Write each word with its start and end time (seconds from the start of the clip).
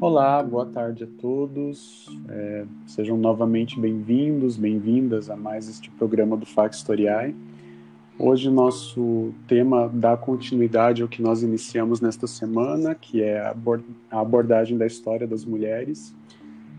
Olá, 0.00 0.40
boa 0.44 0.64
tarde 0.64 1.02
a 1.02 1.08
todos. 1.20 2.06
É, 2.28 2.64
sejam 2.86 3.16
novamente 3.16 3.80
bem-vindos, 3.80 4.56
bem-vindas 4.56 5.28
a 5.28 5.34
mais 5.34 5.68
este 5.68 5.90
programa 5.90 6.36
do 6.36 6.46
Factoriai. 6.46 7.34
Hoje 8.16 8.48
nosso 8.48 9.34
tema 9.48 9.90
dá 9.92 10.16
continuidade 10.16 11.02
ao 11.02 11.08
que 11.08 11.20
nós 11.20 11.42
iniciamos 11.42 12.00
nesta 12.00 12.28
semana, 12.28 12.94
que 12.94 13.20
é 13.20 13.40
a 14.08 14.20
abordagem 14.20 14.78
da 14.78 14.86
história 14.86 15.26
das 15.26 15.44
mulheres. 15.44 16.14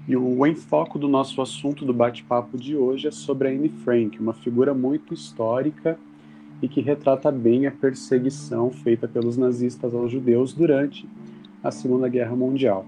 E 0.07 0.15
o 0.15 0.47
enfoque 0.47 0.97
do 0.97 1.09
nosso 1.09 1.41
assunto 1.41 1.83
do 1.83 1.93
bate-papo 1.93 2.57
de 2.57 2.77
hoje 2.77 3.09
é 3.09 3.11
sobre 3.11 3.49
a 3.49 3.51
Anne 3.51 3.67
Frank, 3.67 4.17
uma 4.17 4.33
figura 4.33 4.73
muito 4.73 5.13
histórica 5.13 5.99
e 6.61 6.69
que 6.69 6.79
retrata 6.79 7.29
bem 7.33 7.67
a 7.67 7.71
perseguição 7.71 8.71
feita 8.71 9.09
pelos 9.09 9.35
nazistas 9.35 9.93
aos 9.93 10.09
judeus 10.09 10.53
durante 10.53 11.05
a 11.61 11.69
Segunda 11.69 12.07
Guerra 12.07 12.33
Mundial. 12.33 12.85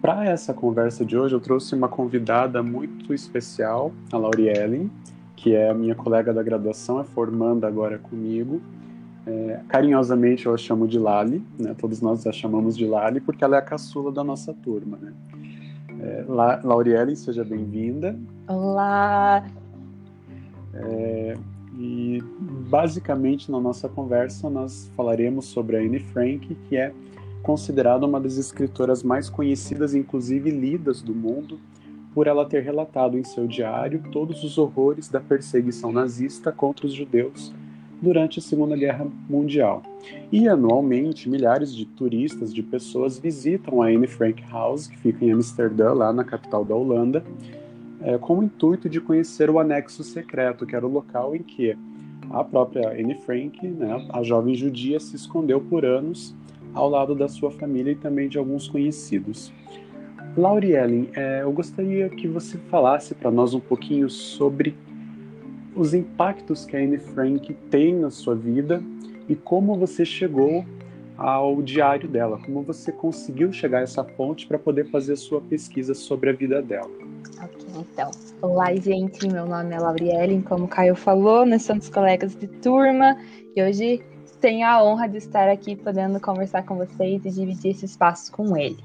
Para 0.00 0.24
essa 0.24 0.54
conversa 0.54 1.04
de 1.04 1.16
hoje, 1.16 1.34
eu 1.34 1.40
trouxe 1.40 1.74
uma 1.74 1.88
convidada 1.88 2.62
muito 2.62 3.12
especial, 3.12 3.92
a 4.10 4.16
Lauriellen, 4.16 4.90
que 5.36 5.54
é 5.54 5.68
a 5.68 5.74
minha 5.74 5.94
colega 5.94 6.32
da 6.32 6.42
graduação, 6.42 6.98
é 7.00 7.04
formanda 7.04 7.68
agora 7.68 7.98
comigo. 7.98 8.62
É, 9.26 9.60
carinhosamente 9.68 10.46
eu 10.46 10.54
a 10.54 10.56
chamo 10.56 10.88
de 10.88 10.98
Lali, 10.98 11.44
né? 11.58 11.74
todos 11.78 12.00
nós 12.00 12.26
a 12.26 12.32
chamamos 12.32 12.78
de 12.78 12.86
Lali, 12.86 13.20
porque 13.20 13.44
ela 13.44 13.56
é 13.56 13.58
a 13.58 13.62
caçula 13.62 14.10
da 14.10 14.24
nossa 14.24 14.54
turma. 14.54 14.96
Né? 14.96 15.12
É, 16.00 16.24
La 16.26 16.60
Lauriellen, 16.64 17.14
seja 17.14 17.44
bem-vinda. 17.44 18.18
Olá! 18.48 19.44
É, 20.72 21.34
e 21.78 22.22
basicamente 22.70 23.50
na 23.50 23.60
nossa 23.60 23.86
conversa 23.86 24.48
nós 24.48 24.90
falaremos 24.96 25.44
sobre 25.46 25.76
a 25.76 25.80
Anne 25.80 26.00
Frank, 26.00 26.54
que 26.68 26.76
é 26.76 26.90
considerada 27.42 28.06
uma 28.06 28.20
das 28.20 28.36
escritoras 28.36 29.02
mais 29.02 29.28
conhecidas, 29.28 29.94
inclusive 29.94 30.50
lidas 30.50 31.02
do 31.02 31.14
mundo, 31.14 31.58
por 32.14 32.26
ela 32.26 32.44
ter 32.44 32.62
relatado 32.62 33.16
em 33.16 33.24
seu 33.24 33.46
diário 33.46 34.02
todos 34.10 34.42
os 34.42 34.58
horrores 34.58 35.08
da 35.08 35.20
perseguição 35.20 35.92
nazista 35.92 36.50
contra 36.50 36.86
os 36.86 36.92
judeus 36.92 37.52
durante 38.02 38.38
a 38.38 38.42
Segunda 38.42 38.76
Guerra 38.76 39.06
Mundial. 39.28 39.82
E 40.32 40.48
anualmente, 40.48 41.28
milhares 41.28 41.74
de 41.74 41.84
turistas, 41.84 42.52
de 42.52 42.62
pessoas, 42.62 43.18
visitam 43.18 43.82
a 43.82 43.86
Anne 43.86 44.06
Frank 44.06 44.42
House, 44.50 44.86
que 44.86 44.96
fica 44.96 45.24
em 45.24 45.32
Amsterdã, 45.32 45.92
lá 45.92 46.12
na 46.12 46.24
capital 46.24 46.64
da 46.64 46.74
Holanda, 46.74 47.22
é, 48.00 48.16
com 48.16 48.38
o 48.38 48.42
intuito 48.42 48.88
de 48.88 49.00
conhecer 49.00 49.50
o 49.50 49.58
anexo 49.58 50.02
secreto, 50.02 50.64
que 50.64 50.74
era 50.74 50.86
o 50.86 50.90
local 50.90 51.36
em 51.36 51.42
que 51.42 51.76
a 52.30 52.42
própria 52.42 52.90
Anne 52.90 53.14
Frank, 53.14 53.66
né, 53.66 54.06
a 54.10 54.22
jovem 54.22 54.54
judia, 54.54 54.98
se 54.98 55.16
escondeu 55.16 55.60
por 55.60 55.84
anos 55.84 56.34
ao 56.74 56.88
lado 56.88 57.14
da 57.14 57.28
sua 57.28 57.50
família 57.50 57.92
e 57.92 57.96
também 57.96 58.28
de 58.28 58.38
alguns 58.38 58.68
conhecidos. 58.68 59.52
Lauriellen, 60.36 61.10
é, 61.14 61.42
eu 61.42 61.52
gostaria 61.52 62.08
que 62.08 62.28
você 62.28 62.56
falasse 62.70 63.14
para 63.14 63.30
nós 63.30 63.52
um 63.52 63.60
pouquinho 63.60 64.08
sobre 64.08 64.76
os 65.74 65.94
impactos 65.94 66.64
que 66.64 66.76
a 66.76 66.80
Anne 66.80 66.98
Frank 66.98 67.52
tem 67.70 67.94
na 67.94 68.10
sua 68.10 68.34
vida 68.34 68.82
e 69.28 69.34
como 69.34 69.76
você 69.76 70.04
chegou 70.04 70.64
ao 71.16 71.60
diário 71.60 72.08
dela, 72.08 72.38
como 72.44 72.62
você 72.62 72.90
conseguiu 72.90 73.52
chegar 73.52 73.78
a 73.78 73.82
essa 73.82 74.02
fonte 74.02 74.46
para 74.46 74.58
poder 74.58 74.90
fazer 74.90 75.12
a 75.12 75.16
sua 75.16 75.40
pesquisa 75.40 75.94
sobre 75.94 76.30
a 76.30 76.32
vida 76.32 76.62
dela. 76.62 76.90
Ok, 77.42 77.66
então. 77.78 78.10
Olá, 78.40 78.74
gente. 78.74 79.28
Meu 79.28 79.46
nome 79.46 79.74
é 79.74 79.78
Lauriellen, 79.78 80.40
como 80.40 80.64
o 80.64 80.68
Caio 80.68 80.94
falou, 80.94 81.44
nós 81.44 81.62
somos 81.62 81.90
colegas 81.90 82.34
de 82.34 82.46
turma 82.46 83.18
e 83.54 83.62
hoje 83.62 84.02
tenho 84.40 84.66
a 84.66 84.82
honra 84.82 85.08
de 85.08 85.18
estar 85.18 85.48
aqui 85.48 85.76
podendo 85.76 86.18
conversar 86.18 86.64
com 86.64 86.76
vocês 86.76 87.24
e 87.24 87.30
dividir 87.30 87.72
esse 87.72 87.84
espaço 87.84 88.32
com 88.32 88.56
ele. 88.56 88.78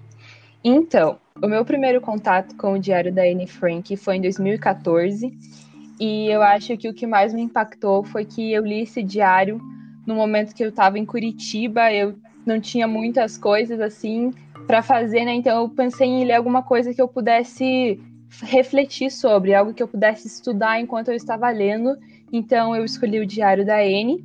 Então, 0.63 1.17
o 1.41 1.47
meu 1.47 1.63
primeiro 1.63 2.01
contato 2.01 2.55
com 2.55 2.73
o 2.73 2.79
diário 2.79 3.13
da 3.13 3.23
Anne 3.23 3.47
Frank 3.47 3.95
foi 3.95 4.17
em 4.17 4.21
2014 4.21 5.31
e 5.99 6.27
eu 6.27 6.41
acho 6.41 6.75
que 6.77 6.89
o 6.89 6.93
que 6.93 7.07
mais 7.07 7.33
me 7.33 7.41
impactou 7.41 8.03
foi 8.03 8.25
que 8.25 8.51
eu 8.51 8.65
li 8.65 8.81
esse 8.81 9.01
diário 9.01 9.61
no 10.05 10.13
momento 10.13 10.53
que 10.53 10.63
eu 10.63 10.69
estava 10.69 10.99
em 10.99 11.05
Curitiba, 11.05 11.91
eu 11.91 12.15
não 12.45 12.59
tinha 12.59 12.87
muitas 12.87 13.37
coisas 13.37 13.79
assim 13.79 14.31
para 14.67 14.81
fazer, 14.81 15.25
né? 15.25 15.33
Então 15.33 15.61
eu 15.61 15.69
pensei 15.69 16.07
em 16.07 16.25
ler 16.25 16.33
alguma 16.33 16.61
coisa 16.61 16.93
que 16.93 17.01
eu 17.01 17.07
pudesse 17.07 17.99
refletir 18.43 19.11
sobre, 19.11 19.53
algo 19.53 19.73
que 19.73 19.81
eu 19.81 19.87
pudesse 19.87 20.27
estudar 20.27 20.79
enquanto 20.79 21.09
eu 21.09 21.15
estava 21.15 21.49
lendo. 21.49 21.97
Então 22.31 22.75
eu 22.75 22.83
escolhi 22.83 23.19
o 23.19 23.25
Diário 23.25 23.65
da 23.65 23.83
N. 23.83 24.23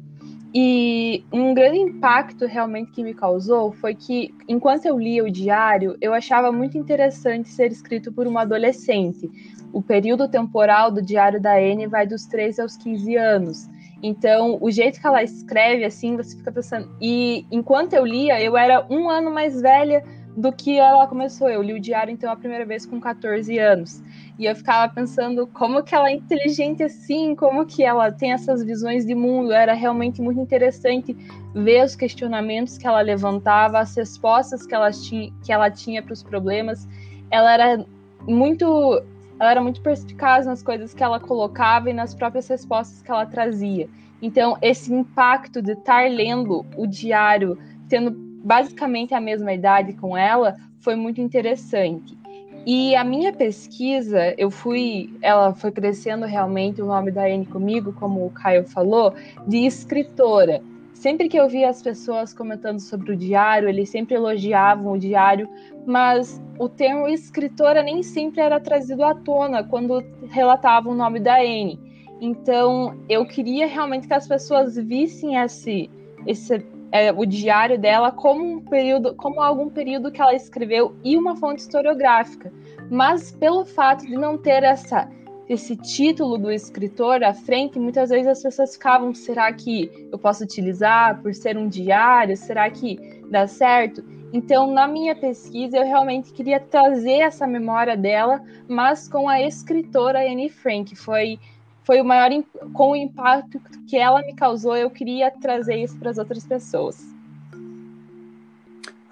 E 0.53 1.25
um 1.33 1.55
grande 1.55 1.79
impacto 1.79 2.45
realmente 2.45 2.91
que 2.91 3.05
me 3.05 3.15
causou 3.15 3.71
foi 3.73 3.95
que, 3.95 4.35
enquanto 4.49 4.85
eu 4.87 4.99
lia 4.99 5.23
o 5.23 5.31
diário, 5.31 5.97
eu 6.01 6.13
achava 6.13 6.51
muito 6.51 6.77
interessante 6.77 7.49
ser 7.49 7.71
escrito 7.71 8.13
por 8.13 8.27
uma 8.27 8.43
adolescente. 8.43 9.31
O 9.73 9.81
período 9.81 10.29
temporal 10.29 10.91
do 10.91 11.01
Diário 11.01 11.41
da 11.41 11.61
N 11.61 11.87
vai 11.87 12.05
dos 12.05 12.27
13 12.27 12.63
aos 12.63 12.77
15 12.77 13.17
anos. 13.17 13.69
Então, 14.03 14.59
o 14.61 14.71
jeito 14.71 15.01
que 15.01 15.07
ela 15.07 15.23
escreve, 15.23 15.85
assim, 15.85 16.17
você 16.17 16.37
fica 16.37 16.51
pensando. 16.51 16.91
E 17.01 17.47
enquanto 17.51 17.93
eu 17.93 18.05
lia, 18.05 18.43
eu 18.43 18.57
era 18.57 18.85
um 18.91 19.09
ano 19.09 19.31
mais 19.31 19.61
velha 19.61 20.03
do 20.37 20.53
que 20.53 20.79
ela 20.79 21.07
começou. 21.07 21.49
Eu 21.49 21.63
li 21.63 21.75
o 21.75 21.81
diário, 21.81 22.13
então, 22.13 22.33
a 22.33 22.37
primeira 22.37 22.65
vez 22.65 22.85
com 22.85 22.99
14 22.99 23.57
anos. 23.59 24.03
E 24.41 24.47
eu 24.47 24.57
ficava 24.57 24.91
pensando 24.91 25.47
como 25.47 25.83
que 25.83 25.95
ela 25.95 26.09
é 26.09 26.15
inteligente 26.15 26.83
assim, 26.83 27.35
como 27.35 27.67
que 27.67 27.85
ela 27.85 28.11
tem 28.11 28.33
essas 28.33 28.65
visões 28.65 29.05
de 29.05 29.15
mundo. 29.15 29.53
Era 29.53 29.75
realmente 29.75 30.23
muito 30.23 30.41
interessante 30.41 31.15
ver 31.55 31.85
os 31.85 31.95
questionamentos 31.95 32.79
que 32.79 32.87
ela 32.87 33.03
levantava, 33.03 33.81
as 33.81 33.95
respostas 33.95 34.65
que 34.65 34.75
ela 34.75 34.91
tinha, 34.91 35.31
que 35.45 35.53
ela 35.53 35.71
tinha 35.71 36.03
para 36.03 36.15
os 36.15 36.23
problemas. 36.23 36.89
Ela 37.31 37.53
era 37.53 37.87
muito 38.27 39.05
ela 39.39 39.51
era 39.51 39.61
muito 39.61 39.83
perspicaz 39.83 40.47
nas 40.47 40.63
coisas 40.63 40.95
que 40.95 41.03
ela 41.03 41.21
colocava 41.21 41.91
e 41.91 41.93
nas 41.93 42.15
próprias 42.15 42.49
respostas 42.49 43.03
que 43.03 43.11
ela 43.11 43.27
trazia. 43.27 43.91
Então, 44.23 44.57
esse 44.63 44.91
impacto 44.91 45.61
de 45.61 45.73
estar 45.73 46.11
lendo 46.11 46.65
o 46.79 46.87
diário, 46.87 47.59
tendo 47.91 48.11
basicamente 48.43 49.13
a 49.13 49.21
mesma 49.21 49.53
idade 49.53 49.93
com 49.93 50.17
ela, 50.17 50.57
foi 50.81 50.97
muito 50.97 51.21
interessante. 51.21 52.20
E 52.67 52.95
a 52.95 53.03
minha 53.03 53.33
pesquisa, 53.33 54.35
eu 54.37 54.51
fui, 54.51 55.11
ela 55.23 55.55
foi 55.55 55.73
crescendo 55.73 56.27
realmente 56.27 56.83
o 56.83 56.87
nome 56.87 57.11
da 57.11 57.25
Anne 57.25 57.47
comigo, 57.47 57.93
como 57.95 58.27
o 58.27 58.31
Caio 58.31 58.65
falou, 58.65 59.15
de 59.47 59.65
escritora. 59.65 60.63
Sempre 60.93 61.31
que 61.31 61.39
eu 61.39 61.49
via 61.49 61.71
as 61.71 61.83
pessoas 61.83 62.35
comentando 62.35 62.79
sobre 62.79 63.13
o 63.13 63.17
diário, 63.17 63.67
eles 63.67 63.89
sempre 63.89 64.15
elogiavam 64.15 64.93
o 64.93 64.99
diário, 64.99 65.49
mas 65.87 66.43
o 66.59 66.69
termo 66.69 67.09
escritora 67.09 67.83
nem 67.83 68.03
sempre 68.03 68.43
era 68.43 68.61
trazido 68.61 69.03
à 69.05 69.15
tona 69.15 69.65
quando 69.65 70.05
relatavam 70.29 70.93
o 70.93 70.97
nome 70.97 71.19
da 71.19 71.39
Anne. 71.39 71.81
Então, 72.21 72.95
eu 73.09 73.25
queria 73.25 73.67
realmente 73.67 74.07
que 74.07 74.13
as 74.13 74.29
pessoas 74.29 74.77
vissem 74.77 75.37
esse, 75.37 75.89
esse 76.27 76.59
é, 76.93 77.13
o 77.13 77.25
diário 77.25 77.79
dela 77.79 78.11
como 78.11 78.45
um 78.45 78.61
período, 78.61 79.15
como 79.15 79.41
algum 79.41 79.69
período 79.69 80.11
que 80.11 80.21
ela 80.21 80.35
escreveu 80.35 80.97
e 81.05 81.17
uma 81.17 81.37
fonte 81.37 81.61
historiográfica. 81.61 82.53
Mas 82.91 83.31
pelo 83.31 83.65
fato 83.65 84.07
de 84.07 84.17
não 84.17 84.37
ter 84.37 84.63
essa 84.63 85.09
esse 85.49 85.75
título 85.75 86.39
do 86.39 86.49
escritor 86.49 87.25
à 87.25 87.35
frente, 87.35 87.77
muitas 87.77 88.11
vezes 88.11 88.29
as 88.29 88.41
pessoas 88.41 88.75
ficavam, 88.75 89.13
será 89.13 89.53
que 89.53 89.91
eu 90.13 90.17
posso 90.17 90.45
utilizar 90.45 91.21
por 91.21 91.35
ser 91.35 91.59
um 91.59 91.67
diário? 91.67 92.37
Será 92.37 92.71
que 92.71 92.97
dá 93.29 93.49
certo? 93.49 94.05
Então, 94.33 94.71
na 94.71 94.87
minha 94.87 95.17
pesquisa, 95.17 95.79
eu 95.79 95.85
realmente 95.85 96.33
queria 96.33 96.61
trazer 96.61 97.23
essa 97.23 97.49
memória 97.49 97.97
dela, 97.97 98.41
mas 98.69 99.09
com 99.09 99.29
a 99.29 99.43
escritora 99.43 100.21
Anne 100.21 100.49
Frank. 100.49 100.95
Foi 100.95 101.37
foi 101.85 102.01
o 102.01 102.05
maior 102.05 102.31
com 102.73 102.93
o 102.93 102.97
impacto 102.97 103.61
que 103.87 103.97
ela 103.97 104.21
me 104.23 104.35
causou, 104.35 104.77
eu 104.77 104.91
queria 104.91 105.31
trazer 105.31 105.77
isso 105.77 105.97
para 105.99 106.11
as 106.11 106.19
outras 106.19 106.45
pessoas. 106.45 107.05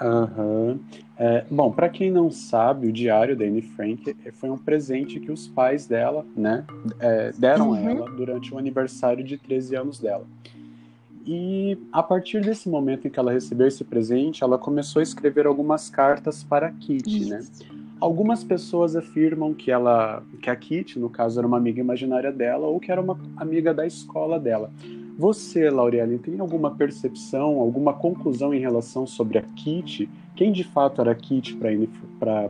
Uhum. 0.01 0.79
É, 1.17 1.45
bom, 1.51 1.73
para 1.73 1.89
quem 1.89 2.11
não 2.11 2.31
sabe, 2.31 2.87
o 2.87 2.93
diário 2.93 3.37
da 3.37 3.45
Anne 3.45 3.63
Frank 3.63 4.15
foi 4.35 4.49
um 4.49 4.57
presente 4.57 5.19
que 5.19 5.33
os 5.33 5.49
pais 5.49 5.87
dela, 5.87 6.25
né, 6.37 6.65
é, 7.01 7.33
deram 7.37 7.71
uhum. 7.71 7.75
a 7.75 7.81
ela 7.81 8.11
durante 8.11 8.55
o 8.55 8.59
aniversário 8.59 9.25
de 9.25 9.37
13 9.37 9.75
anos 9.75 9.99
dela. 9.99 10.25
E 11.27 11.77
a 11.93 12.03
partir 12.03 12.41
desse 12.41 12.69
momento 12.71 13.07
em 13.07 13.11
que 13.11 13.19
ela 13.19 13.33
recebeu 13.33 13.67
esse 13.67 13.85
presente, 13.85 14.43
ela 14.43 14.57
começou 14.57 15.01
a 15.01 15.03
escrever 15.03 15.47
algumas 15.47 15.91
cartas 15.91 16.43
para 16.43 16.71
Kitty, 16.71 17.29
né? 17.29 17.45
Algumas 18.01 18.45
pessoas 18.45 18.95
afirmam 18.95 19.53
que 19.53 19.71
ela, 19.71 20.23
que 20.41 20.49
a 20.49 20.55
Kitty, 20.55 20.99
no 20.99 21.11
caso, 21.11 21.41
era 21.41 21.47
uma 21.47 21.57
amiga 21.57 21.81
imaginária 21.81 22.31
dela 22.31 22.67
ou 22.67 22.79
que 22.79 22.93
era 22.93 23.01
uma 23.01 23.19
amiga 23.37 23.75
da 23.75 23.87
escola 23.87 24.39
dela. 24.39 24.71
Você, 25.19 25.69
Laureli, 25.69 26.17
tem 26.19 26.39
alguma 26.39 26.71
percepção, 26.71 27.61
alguma 27.61 27.93
conclusão 27.93 28.55
em 28.55 28.61
relação 28.61 29.05
sobre 29.05 29.39
a 29.39 29.43
Kitty? 29.43 30.09
Quem 30.37 30.53
de 30.53 30.63
fato 30.63 31.01
era 31.01 31.11
a 31.11 31.15
Kitty 31.15 31.57
para 31.57 31.71
Anne, 31.71 31.89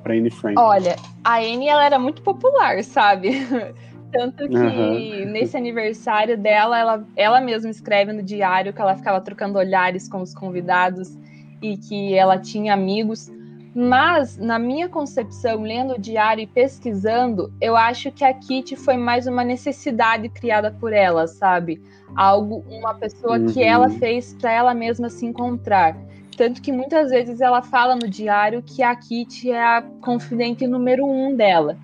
Anne 0.05 0.31
Frank? 0.31 0.59
Olha, 0.59 0.97
a 1.25 1.39
Anne 1.39 1.67
ela 1.67 1.87
era 1.87 1.99
muito 1.99 2.21
popular, 2.21 2.85
sabe? 2.85 3.31
Tanto 4.13 4.47
que 4.49 4.57
uhum. 4.57 5.31
nesse 5.33 5.57
aniversário 5.57 6.37
dela, 6.37 6.79
ela, 6.79 7.07
ela 7.17 7.41
mesma 7.41 7.71
escreve 7.71 8.13
no 8.13 8.23
diário 8.23 8.73
que 8.73 8.81
ela 8.81 8.95
ficava 8.97 9.21
trocando 9.21 9.59
olhares 9.59 10.07
com 10.07 10.21
os 10.21 10.35
convidados 10.35 11.17
e 11.63 11.77
que 11.79 12.15
ela 12.15 12.39
tinha 12.39 12.75
amigos 12.75 13.31
Mas, 13.75 14.37
na 14.37 14.59
minha 14.59 14.89
concepção, 14.89 15.63
lendo 15.63 15.95
o 15.95 15.99
diário 15.99 16.43
e 16.43 16.47
pesquisando, 16.47 17.53
eu 17.61 17.77
acho 17.77 18.11
que 18.11 18.25
a 18.25 18.33
Kitty 18.33 18.77
foi 18.77 18.97
mais 18.97 19.27
uma 19.27 19.45
necessidade 19.45 20.29
criada 20.29 20.71
por 20.71 20.93
ela, 20.93 21.27
sabe? 21.27 21.81
Algo, 22.17 22.65
uma 22.69 22.95
pessoa 22.95 23.39
uhum. 23.39 23.47
que 23.47 23.63
ela 23.63 23.91
fez 23.91 24.35
para 24.35 24.53
ela 24.53 24.75
mesma 24.75 25.09
se 25.11 25.27
encontrar. 25.27 25.97
Tanto 26.37 26.63
que 26.63 26.73
muitas 26.73 27.11
vezes 27.11 27.41
ela 27.41 27.63
fala 27.63 27.95
no 27.95 28.09
diário 28.09 28.63
que 28.63 28.83
a 28.83 28.95
Kitty 28.95 29.51
é 29.51 29.63
a 29.63 29.83
confidente 30.01 30.67
número 30.67 31.05
um 31.05 31.35
dela. 31.35 31.77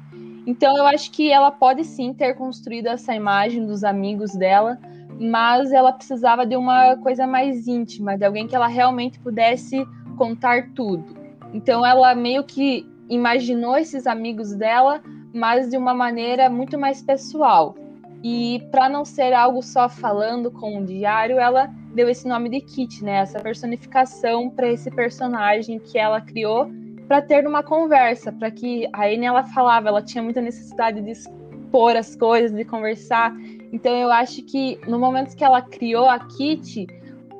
Então 0.46 0.76
eu 0.76 0.86
acho 0.86 1.10
que 1.10 1.30
ela 1.30 1.50
pode 1.50 1.84
sim 1.84 2.12
ter 2.12 2.34
construído 2.34 2.86
essa 2.86 3.14
imagem 3.14 3.66
dos 3.66 3.82
amigos 3.82 4.32
dela, 4.34 4.78
mas 5.18 5.72
ela 5.72 5.92
precisava 5.92 6.46
de 6.46 6.56
uma 6.56 6.96
coisa 6.98 7.26
mais 7.26 7.66
íntima, 7.66 8.16
de 8.16 8.24
alguém 8.24 8.46
que 8.46 8.54
ela 8.54 8.66
realmente 8.66 9.18
pudesse 9.18 9.86
contar 10.16 10.70
tudo. 10.74 11.23
Então 11.54 11.86
ela 11.86 12.14
meio 12.16 12.42
que 12.42 12.84
imaginou 13.08 13.76
esses 13.76 14.08
amigos 14.08 14.54
dela, 14.54 15.00
mas 15.32 15.70
de 15.70 15.76
uma 15.76 15.94
maneira 15.94 16.50
muito 16.50 16.76
mais 16.76 17.00
pessoal. 17.00 17.76
E 18.24 18.60
para 18.72 18.88
não 18.88 19.04
ser 19.04 19.32
algo 19.32 19.62
só 19.62 19.88
falando 19.88 20.50
com 20.50 20.78
o 20.78 20.84
diário, 20.84 21.38
ela 21.38 21.70
deu 21.94 22.08
esse 22.08 22.26
nome 22.26 22.48
de 22.48 22.60
Kit, 22.60 23.04
né? 23.04 23.18
Essa 23.18 23.38
personificação 23.38 24.50
para 24.50 24.68
esse 24.68 24.90
personagem 24.90 25.78
que 25.78 25.96
ela 25.96 26.20
criou 26.20 26.68
para 27.06 27.22
ter 27.22 27.46
uma 27.46 27.62
conversa, 27.62 28.32
para 28.32 28.50
que 28.50 28.88
a 28.92 29.04
Anne 29.04 29.26
ela 29.26 29.44
falava, 29.44 29.88
ela 29.88 30.02
tinha 30.02 30.24
muita 30.24 30.40
necessidade 30.40 31.02
de 31.02 31.10
expor 31.10 31.96
as 31.96 32.16
coisas, 32.16 32.50
de 32.50 32.64
conversar. 32.64 33.32
Então 33.72 33.94
eu 33.94 34.10
acho 34.10 34.42
que 34.42 34.80
no 34.88 34.98
momento 34.98 35.36
que 35.36 35.44
ela 35.44 35.60
criou 35.60 36.08
a 36.08 36.18
Kit, 36.18 36.86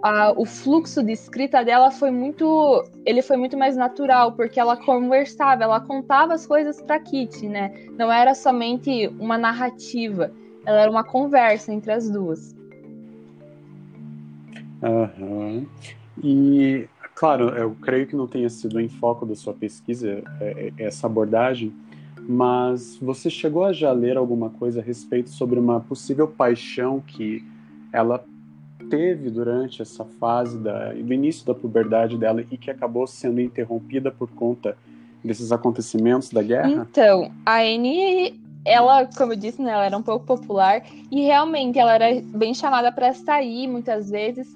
a, 0.05 0.35
o 0.37 0.45
fluxo 0.45 1.03
de 1.03 1.13
escrita 1.13 1.65
dela 1.65 1.91
foi 1.91 2.11
muito, 2.11 2.85
ele 3.07 3.23
foi 3.23 3.39
muito 3.39 3.57
mais 3.57 3.75
natural, 3.75 4.33
porque 4.33 4.61
ela 4.61 4.77
conversava, 4.77 5.65
ela 5.65 5.81
contava 5.81 6.35
as 6.35 6.47
coisas 6.47 6.79
para 6.83 7.01
Kitty, 7.01 7.49
né? 7.49 7.73
Não 7.99 8.13
era 8.13 8.35
somente 8.35 9.09
uma 9.19 9.39
narrativa, 9.39 10.31
ela 10.67 10.83
era 10.83 10.91
uma 10.91 11.03
conversa 11.03 11.73
entre 11.73 11.91
as 11.91 12.11
duas. 12.11 12.55
Uhum. 14.83 15.67
E, 16.23 16.87
claro, 17.15 17.49
eu 17.57 17.75
creio 17.81 18.07
que 18.07 18.15
não 18.15 18.27
tenha 18.27 18.51
sido 18.51 18.79
em 18.79 18.91
foco 18.91 19.25
da 19.25 19.35
sua 19.35 19.55
pesquisa 19.55 20.23
é, 20.39 20.71
é, 20.79 20.85
essa 20.85 21.07
abordagem, 21.07 21.73
mas 22.21 22.99
você 22.99 23.31
chegou 23.31 23.65
a 23.65 23.73
já 23.73 23.91
ler 23.91 24.19
alguma 24.19 24.51
coisa 24.51 24.81
a 24.81 24.85
respeito 24.85 25.31
sobre 25.31 25.59
uma 25.59 25.81
possível 25.81 26.29
paixão 26.29 27.01
que 27.01 27.43
ela 27.91 28.23
teve 28.89 29.31
durante 29.31 29.83
essa 29.83 30.05
fase 30.05 30.59
da, 30.59 30.93
do 30.93 31.13
início 31.13 31.45
da 31.47 31.55
puberdade 31.55 32.17
dela 32.17 32.45
e 32.51 32.57
que 32.57 32.71
acabou 32.71 33.07
sendo 33.07 33.41
interrompida 33.41 34.11
por 34.11 34.31
conta 34.31 34.77
desses 35.23 35.51
acontecimentos 35.51 36.31
da 36.31 36.43
guerra? 36.43 36.87
Então, 36.91 37.33
a 37.45 37.61
Anne, 37.61 38.41
ela, 38.65 39.07
como 39.17 39.33
eu 39.33 39.37
disse, 39.37 39.61
né, 39.63 39.73
ela 39.73 39.87
era 39.87 39.97
um 39.97 40.03
pouco 40.03 40.27
popular 40.27 40.83
e 41.11 41.23
realmente 41.23 41.79
ela 41.79 41.95
era 41.95 42.21
bem 42.21 42.55
chamada 42.55 42.93
para 42.93 43.13
sair 43.15 43.67
muitas 43.67 44.11
vezes. 44.11 44.55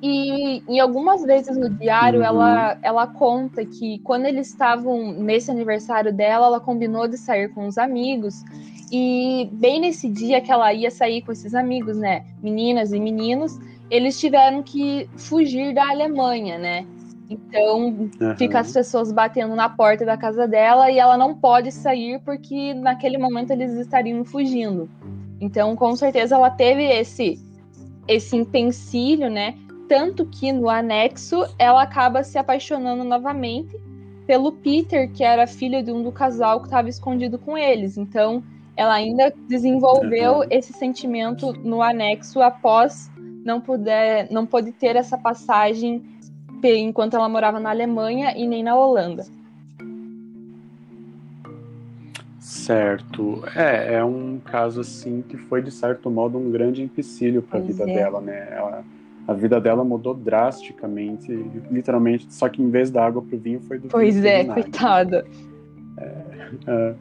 E 0.00 0.62
em 0.68 0.78
algumas 0.78 1.24
vezes 1.24 1.56
no 1.56 1.70
diário, 1.70 2.20
uhum. 2.20 2.26
ela, 2.26 2.78
ela 2.82 3.06
conta 3.06 3.64
que 3.64 3.98
quando 4.00 4.26
eles 4.26 4.48
estavam 4.48 5.12
nesse 5.12 5.50
aniversário 5.50 6.12
dela, 6.12 6.46
ela 6.46 6.60
combinou 6.60 7.08
de 7.08 7.18
sair 7.18 7.48
com 7.48 7.66
os 7.66 7.76
amigos. 7.76 8.44
E 8.90 9.48
bem 9.52 9.80
nesse 9.80 10.08
dia 10.08 10.40
que 10.40 10.50
ela 10.50 10.72
ia 10.72 10.90
sair 10.90 11.22
com 11.22 11.32
esses 11.32 11.54
amigos, 11.54 11.96
né, 11.96 12.24
meninas 12.42 12.92
e 12.92 12.98
meninos, 12.98 13.58
eles 13.90 14.18
tiveram 14.18 14.62
que 14.62 15.08
fugir 15.16 15.74
da 15.74 15.88
Alemanha, 15.90 16.58
né? 16.58 16.86
Então, 17.30 17.88
uhum. 17.88 18.36
fica 18.36 18.60
as 18.60 18.72
pessoas 18.72 19.12
batendo 19.12 19.54
na 19.54 19.68
porta 19.68 20.04
da 20.04 20.16
casa 20.16 20.48
dela 20.48 20.90
e 20.90 20.98
ela 20.98 21.16
não 21.16 21.34
pode 21.34 21.70
sair 21.70 22.18
porque 22.24 22.72
naquele 22.72 23.18
momento 23.18 23.50
eles 23.50 23.72
estariam 23.74 24.24
fugindo. 24.24 24.88
Então, 25.40 25.76
com 25.76 25.94
certeza 25.94 26.36
ela 26.36 26.50
teve 26.50 26.84
esse 26.84 27.38
esse 28.06 28.34
empecilho, 28.34 29.28
né? 29.28 29.54
Tanto 29.86 30.24
que 30.24 30.50
no 30.50 30.70
anexo 30.70 31.44
ela 31.58 31.82
acaba 31.82 32.24
se 32.24 32.38
apaixonando 32.38 33.04
novamente 33.04 33.78
pelo 34.26 34.52
Peter, 34.52 35.10
que 35.12 35.22
era 35.22 35.46
filho 35.46 35.82
de 35.82 35.92
um 35.92 36.02
do 36.02 36.10
casal 36.10 36.60
que 36.60 36.66
estava 36.66 36.88
escondido 36.88 37.38
com 37.38 37.56
eles. 37.56 37.98
Então, 37.98 38.42
ela 38.78 38.94
ainda 38.94 39.34
desenvolveu 39.48 40.36
uhum. 40.36 40.46
esse 40.48 40.72
sentimento 40.72 41.52
no 41.52 41.82
anexo 41.82 42.40
após 42.40 43.10
não 43.44 43.60
puder, 43.60 44.30
não 44.30 44.46
pôde 44.46 44.70
ter 44.70 44.94
essa 44.94 45.18
passagem 45.18 46.00
enquanto 46.62 47.14
ela 47.14 47.28
morava 47.28 47.58
na 47.58 47.70
Alemanha 47.70 48.36
e 48.36 48.46
nem 48.46 48.62
na 48.62 48.76
Holanda. 48.76 49.24
Certo. 52.38 53.42
É, 53.56 53.94
é 53.94 54.04
um 54.04 54.38
caso 54.44 54.80
assim 54.80 55.22
que 55.28 55.36
foi 55.36 55.60
de 55.60 55.72
certo 55.72 56.08
modo 56.08 56.38
um 56.38 56.48
grande 56.50 56.80
empecilho 56.80 57.42
para 57.42 57.58
a 57.58 57.62
vida 57.62 57.82
é. 57.82 57.94
dela, 57.94 58.20
né? 58.20 58.48
Ela, 58.52 58.84
a 59.26 59.32
vida 59.32 59.60
dela 59.60 59.82
mudou 59.82 60.14
drasticamente, 60.14 61.32
literalmente, 61.68 62.32
só 62.32 62.48
que 62.48 62.62
em 62.62 62.70
vez 62.70 62.92
da 62.92 63.04
água 63.04 63.22
pro 63.22 63.36
vinho 63.36 63.60
foi 63.60 63.78
do 63.80 63.88
Pois 63.88 64.24
é, 64.24 64.44
coitada. 64.44 65.26
É, 65.96 66.12
é, 66.68 66.94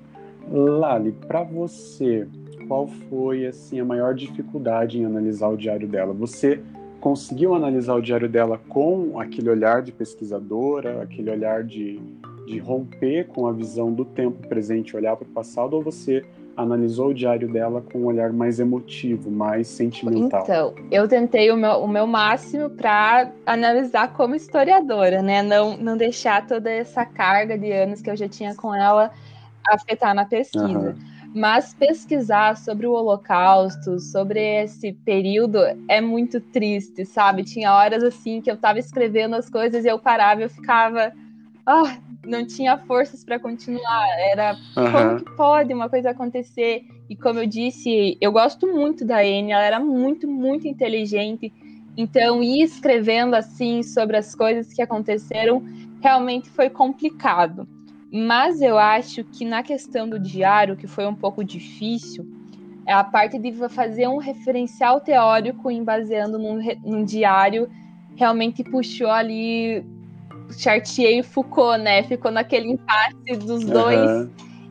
Lali, 0.49 1.11
para 1.11 1.43
você, 1.43 2.27
qual 2.67 2.87
foi 2.87 3.45
assim 3.45 3.79
a 3.79 3.85
maior 3.85 4.13
dificuldade 4.13 4.99
em 4.99 5.05
analisar 5.05 5.49
o 5.49 5.57
diário 5.57 5.87
dela? 5.87 6.13
Você 6.13 6.61
conseguiu 6.99 7.53
analisar 7.53 7.95
o 7.95 8.01
diário 8.01 8.27
dela 8.27 8.59
com 8.69 9.19
aquele 9.19 9.49
olhar 9.49 9.81
de 9.81 9.91
pesquisadora, 9.91 11.01
aquele 11.01 11.29
olhar 11.29 11.63
de, 11.63 11.99
de 12.45 12.57
romper 12.59 13.27
com 13.27 13.47
a 13.47 13.51
visão 13.51 13.91
do 13.93 14.03
tempo 14.03 14.47
presente, 14.47 14.95
olhar 14.95 15.15
para 15.15 15.27
o 15.27 15.31
passado, 15.31 15.75
ou 15.75 15.81
você 15.81 16.23
analisou 16.55 17.09
o 17.09 17.13
diário 17.13 17.47
dela 17.47 17.83
com 17.93 17.99
um 17.99 18.05
olhar 18.05 18.33
mais 18.33 18.59
emotivo, 18.59 19.29
mais 19.29 19.67
sentimental? 19.67 20.41
Então, 20.43 20.73
eu 20.89 21.07
tentei 21.07 21.51
o 21.51 21.55
meu, 21.55 21.73
o 21.83 21.87
meu 21.87 22.07
máximo 22.07 22.69
para 22.71 23.31
analisar 23.45 24.13
como 24.13 24.33
historiadora, 24.33 25.21
né? 25.21 25.43
Não, 25.43 25.77
não 25.77 25.95
deixar 25.95 26.47
toda 26.47 26.71
essa 26.71 27.05
carga 27.05 27.57
de 27.57 27.71
anos 27.71 28.01
que 28.01 28.09
eu 28.09 28.15
já 28.15 28.27
tinha 28.27 28.55
com 28.55 28.73
ela 28.73 29.11
afetar 29.69 30.13
na 30.13 30.25
pesquisa. 30.25 30.67
Uhum. 30.67 31.17
Mas 31.35 31.73
pesquisar 31.73 32.57
sobre 32.57 32.87
o 32.87 32.93
Holocausto, 32.93 33.99
sobre 33.99 34.39
esse 34.63 34.93
período, 34.93 35.59
é 35.87 36.01
muito 36.01 36.39
triste, 36.39 37.05
sabe? 37.05 37.43
Tinha 37.43 37.73
horas 37.73 38.03
assim 38.03 38.41
que 38.41 38.49
eu 38.49 38.57
tava 38.57 38.79
escrevendo 38.79 39.35
as 39.35 39.49
coisas 39.49 39.85
e 39.85 39.87
eu 39.87 39.99
parava 39.99 40.41
e 40.41 40.45
eu 40.45 40.49
ficava. 40.49 41.11
Ah, 41.65 41.97
não 42.25 42.45
tinha 42.45 42.77
forças 42.77 43.23
para 43.23 43.39
continuar. 43.39 44.07
Era 44.31 44.55
uhum. 44.75 44.91
como 44.91 45.17
que 45.17 45.35
pode 45.35 45.73
uma 45.73 45.89
coisa 45.89 46.11
acontecer? 46.11 46.85
E 47.09 47.15
como 47.15 47.39
eu 47.39 47.47
disse, 47.47 48.17
eu 48.19 48.31
gosto 48.31 48.67
muito 48.67 49.05
da 49.05 49.19
Anne, 49.19 49.51
ela 49.51 49.63
era 49.63 49.79
muito, 49.79 50.27
muito 50.27 50.67
inteligente. 50.67 51.53
Então, 51.95 52.43
ir 52.43 52.63
escrevendo 52.63 53.35
assim 53.35 53.81
sobre 53.81 54.17
as 54.17 54.35
coisas 54.35 54.73
que 54.73 54.81
aconteceram 54.81 55.63
realmente 56.01 56.49
foi 56.49 56.69
complicado. 56.69 57.67
Mas 58.11 58.61
eu 58.61 58.77
acho 58.77 59.23
que 59.23 59.43
na 59.43 59.61
questão 59.61 60.07
do 60.07 60.19
diário, 60.19 60.77
que 60.77 60.87
foi 60.87 61.05
um 61.05 61.15
pouco 61.15 61.43
difícil, 61.43 62.25
é 62.85 62.93
a 62.93 63.03
parte 63.03 63.37
de 63.37 63.51
fazer 63.69 64.07
um 64.07 64.17
referencial 64.17 65.01
teórico 65.01 65.69
em 65.69 65.83
baseando 65.83 66.39
num, 66.39 66.59
num 66.83 67.03
diário 67.03 67.69
realmente 68.15 68.63
puxou 68.63 69.09
ali 69.09 69.85
Chartier 70.57 71.19
e 71.19 71.23
Foucault, 71.23 71.81
né? 71.81 72.03
Ficou 72.03 72.31
naquele 72.31 72.71
empate 72.71 73.37
dos 73.37 73.63
dois. 73.65 73.99
Uhum. 73.99 74.29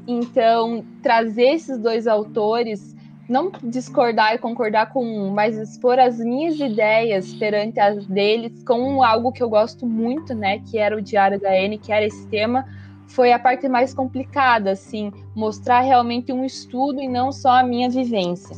Então, 0.08 0.84
trazer 1.02 1.54
esses 1.54 1.78
dois 1.78 2.06
autores, 2.06 2.94
não 3.28 3.50
discordar 3.62 4.34
e 4.34 4.38
concordar 4.38 4.92
com 4.92 5.04
um, 5.04 5.30
mas 5.30 5.58
expor 5.58 5.98
as 5.98 6.18
minhas 6.18 6.58
ideias 6.58 7.34
perante 7.34 7.80
as 7.80 8.06
deles 8.06 8.62
com 8.64 9.02
algo 9.02 9.32
que 9.32 9.42
eu 9.42 9.48
gosto 9.48 9.86
muito, 9.86 10.34
né? 10.34 10.60
Que 10.70 10.78
era 10.78 10.96
o 10.96 11.02
Diário 11.02 11.40
da 11.40 11.54
N, 11.54 11.76
que 11.78 11.92
era 11.92 12.06
esse 12.06 12.26
tema, 12.28 12.64
foi 13.08 13.32
a 13.32 13.38
parte 13.38 13.68
mais 13.68 13.94
complicada, 13.94 14.70
assim, 14.70 15.12
mostrar 15.34 15.80
realmente 15.80 16.32
um 16.32 16.44
estudo 16.44 17.00
e 17.00 17.08
não 17.08 17.32
só 17.32 17.60
a 17.60 17.62
minha 17.62 17.88
vivência. 17.88 18.56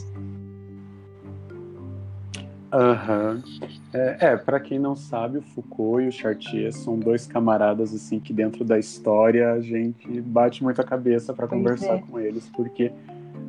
Aham. 2.73 3.43
Uhum. 3.45 3.69
É, 3.95 4.33
é 4.33 4.37
para 4.37 4.61
quem 4.61 4.79
não 4.79 4.95
sabe, 4.95 5.39
o 5.39 5.43
Foucault 5.43 6.05
e 6.05 6.09
o 6.09 6.13
Chartier 6.13 6.73
são 6.73 6.99
dois 6.99 7.27
camaradas 7.27 7.95
assim 7.95 8.21
que 8.21 8.35
dentro 8.35 8.63
da 8.65 8.79
história 8.79 9.53
a 9.53 9.61
gente 9.61 10.21
bate 10.21 10.63
muito 10.63 10.79
a 10.79 10.85
cabeça 10.85 11.33
para 11.33 11.47
conversar 11.47 11.95
é. 11.95 11.99
com 11.99 12.21
eles, 12.21 12.51
porque 12.55 12.93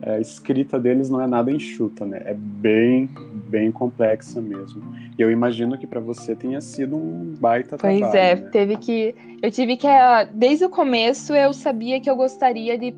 a 0.02 0.20
escrita 0.20 0.80
deles 0.80 1.10
não 1.10 1.22
é 1.22 1.28
nada 1.28 1.52
enxuta, 1.52 2.06
né? 2.06 2.22
É 2.26 2.34
bem, 2.34 3.10
bem 3.48 3.72
complexa 3.72 4.42
mesmo. 4.42 4.82
E 5.18 5.22
eu 5.22 5.30
imagino 5.32 5.78
que 5.78 5.86
para 5.86 6.00
você 6.00 6.36
tenha 6.36 6.62
sido 6.62 6.96
um 6.96 7.36
baita 7.40 7.78
pois 7.78 8.00
trabalho. 8.00 8.12
Pois 8.12 8.16
é, 8.16 8.36
né? 8.36 8.50
teve 8.52 8.78
que. 8.78 9.16
Eu 9.42 9.52
tive 9.52 9.78
que. 9.78 9.88
Ah, 9.88 10.24
desde 10.24 10.66
o 10.66 10.70
começo 10.70 11.34
eu 11.34 11.54
sabia 11.54 12.00
que 12.00 12.10
eu 12.10 12.16
gostaria 12.16 12.78
de 12.78 12.94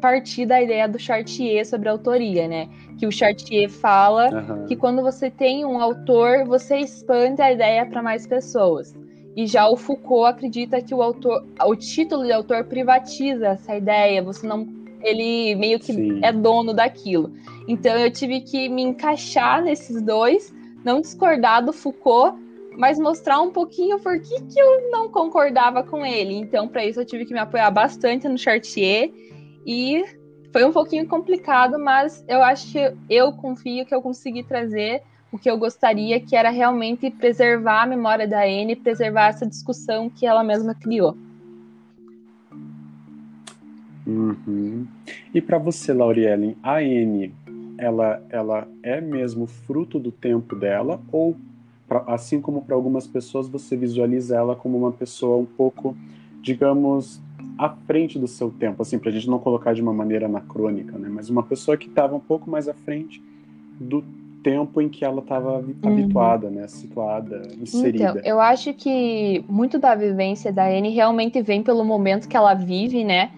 partir 0.00 0.46
da 0.46 0.60
ideia 0.60 0.88
do 0.88 0.98
Chartier 0.98 1.64
sobre 1.66 1.88
a 1.88 1.92
autoria, 1.92 2.48
né? 2.48 2.68
Que 2.98 3.06
o 3.06 3.12
Chartier 3.12 3.68
fala 3.68 4.28
uhum. 4.32 4.66
que 4.66 4.74
quando 4.74 5.02
você 5.02 5.30
tem 5.30 5.64
um 5.64 5.78
autor, 5.80 6.44
você 6.46 6.78
expande 6.78 7.40
a 7.40 7.52
ideia 7.52 7.86
para 7.86 8.02
mais 8.02 8.26
pessoas. 8.26 8.94
E 9.36 9.46
já 9.46 9.68
o 9.68 9.76
Foucault 9.76 10.28
acredita 10.28 10.82
que 10.82 10.94
o 10.94 11.00
autor, 11.00 11.46
o 11.64 11.76
título 11.76 12.24
de 12.24 12.32
autor 12.32 12.64
privatiza 12.64 13.48
essa 13.48 13.76
ideia, 13.76 14.22
você 14.22 14.46
não 14.46 14.79
ele 15.02 15.54
meio 15.54 15.78
que 15.78 15.92
Sim. 15.92 16.20
é 16.22 16.32
dono 16.32 16.74
daquilo. 16.74 17.32
Então 17.68 17.96
eu 17.96 18.10
tive 18.10 18.40
que 18.40 18.68
me 18.68 18.82
encaixar 18.82 19.62
nesses 19.62 20.02
dois, 20.02 20.52
não 20.84 21.00
discordar 21.00 21.64
do 21.64 21.72
Foucault, 21.72 22.36
mas 22.76 22.98
mostrar 22.98 23.40
um 23.40 23.50
pouquinho 23.50 23.98
por 23.98 24.18
que, 24.20 24.42
que 24.42 24.58
eu 24.58 24.90
não 24.90 25.08
concordava 25.08 25.82
com 25.82 26.04
ele. 26.04 26.34
Então, 26.34 26.68
para 26.68 26.84
isso, 26.84 27.00
eu 27.00 27.04
tive 27.04 27.26
que 27.26 27.32
me 27.32 27.40
apoiar 27.40 27.70
bastante 27.70 28.28
no 28.28 28.38
Chartier 28.38 29.10
e 29.66 30.02
foi 30.52 30.64
um 30.64 30.72
pouquinho 30.72 31.06
complicado, 31.06 31.78
mas 31.78 32.24
eu 32.28 32.42
acho 32.42 32.72
que 32.72 32.94
eu 33.08 33.32
confio 33.32 33.84
que 33.86 33.94
eu 33.94 34.00
consegui 34.02 34.42
trazer 34.42 35.02
o 35.32 35.38
que 35.38 35.48
eu 35.48 35.56
gostaria, 35.56 36.20
que 36.20 36.34
era 36.34 36.50
realmente 36.50 37.10
preservar 37.10 37.82
a 37.82 37.86
memória 37.86 38.26
da 38.26 38.42
Anne, 38.42 38.74
preservar 38.74 39.28
essa 39.28 39.46
discussão 39.46 40.10
que 40.10 40.26
ela 40.26 40.42
mesma 40.42 40.74
criou. 40.74 41.16
Uhum. 44.06 44.86
E 45.34 45.40
para 45.40 45.58
você, 45.58 45.92
Lauriellen, 45.92 46.56
a 46.62 46.76
Anne, 46.78 47.34
ela, 47.78 48.22
ela 48.30 48.68
é 48.82 49.00
mesmo 49.00 49.46
fruto 49.46 49.98
do 49.98 50.10
tempo 50.10 50.54
dela 50.56 51.00
ou 51.10 51.36
pra, 51.88 52.04
assim 52.06 52.40
como 52.40 52.62
para 52.62 52.74
algumas 52.74 53.06
pessoas 53.06 53.48
você 53.48 53.76
visualiza 53.76 54.36
ela 54.36 54.54
como 54.54 54.78
uma 54.78 54.92
pessoa 54.92 55.38
um 55.38 55.46
pouco, 55.46 55.96
digamos, 56.42 57.20
à 57.58 57.68
frente 57.68 58.18
do 58.18 58.26
seu 58.26 58.50
tempo, 58.50 58.82
assim, 58.82 58.98
para 58.98 59.10
a 59.10 59.12
gente 59.12 59.28
não 59.28 59.38
colocar 59.38 59.74
de 59.74 59.82
uma 59.82 59.92
maneira 59.92 60.26
anacrônica, 60.26 60.96
né? 60.96 61.08
Mas 61.10 61.28
uma 61.28 61.42
pessoa 61.42 61.76
que 61.76 61.88
estava 61.88 62.14
um 62.14 62.20
pouco 62.20 62.50
mais 62.50 62.68
à 62.68 62.74
frente 62.74 63.22
do 63.78 64.04
tempo 64.42 64.80
em 64.80 64.88
que 64.88 65.04
ela 65.04 65.20
estava 65.20 65.58
uhum. 65.58 65.74
habituada, 65.82 66.50
né, 66.50 66.66
situada, 66.66 67.42
inserida. 67.60 68.10
Então, 68.10 68.22
eu 68.24 68.40
acho 68.40 68.72
que 68.72 69.44
muito 69.48 69.78
da 69.78 69.94
vivência 69.94 70.52
da 70.52 70.66
Anne 70.66 70.90
realmente 70.90 71.42
vem 71.42 71.62
pelo 71.62 71.84
momento 71.84 72.28
que 72.28 72.36
ela 72.36 72.54
vive, 72.54 73.04
né, 73.04 73.30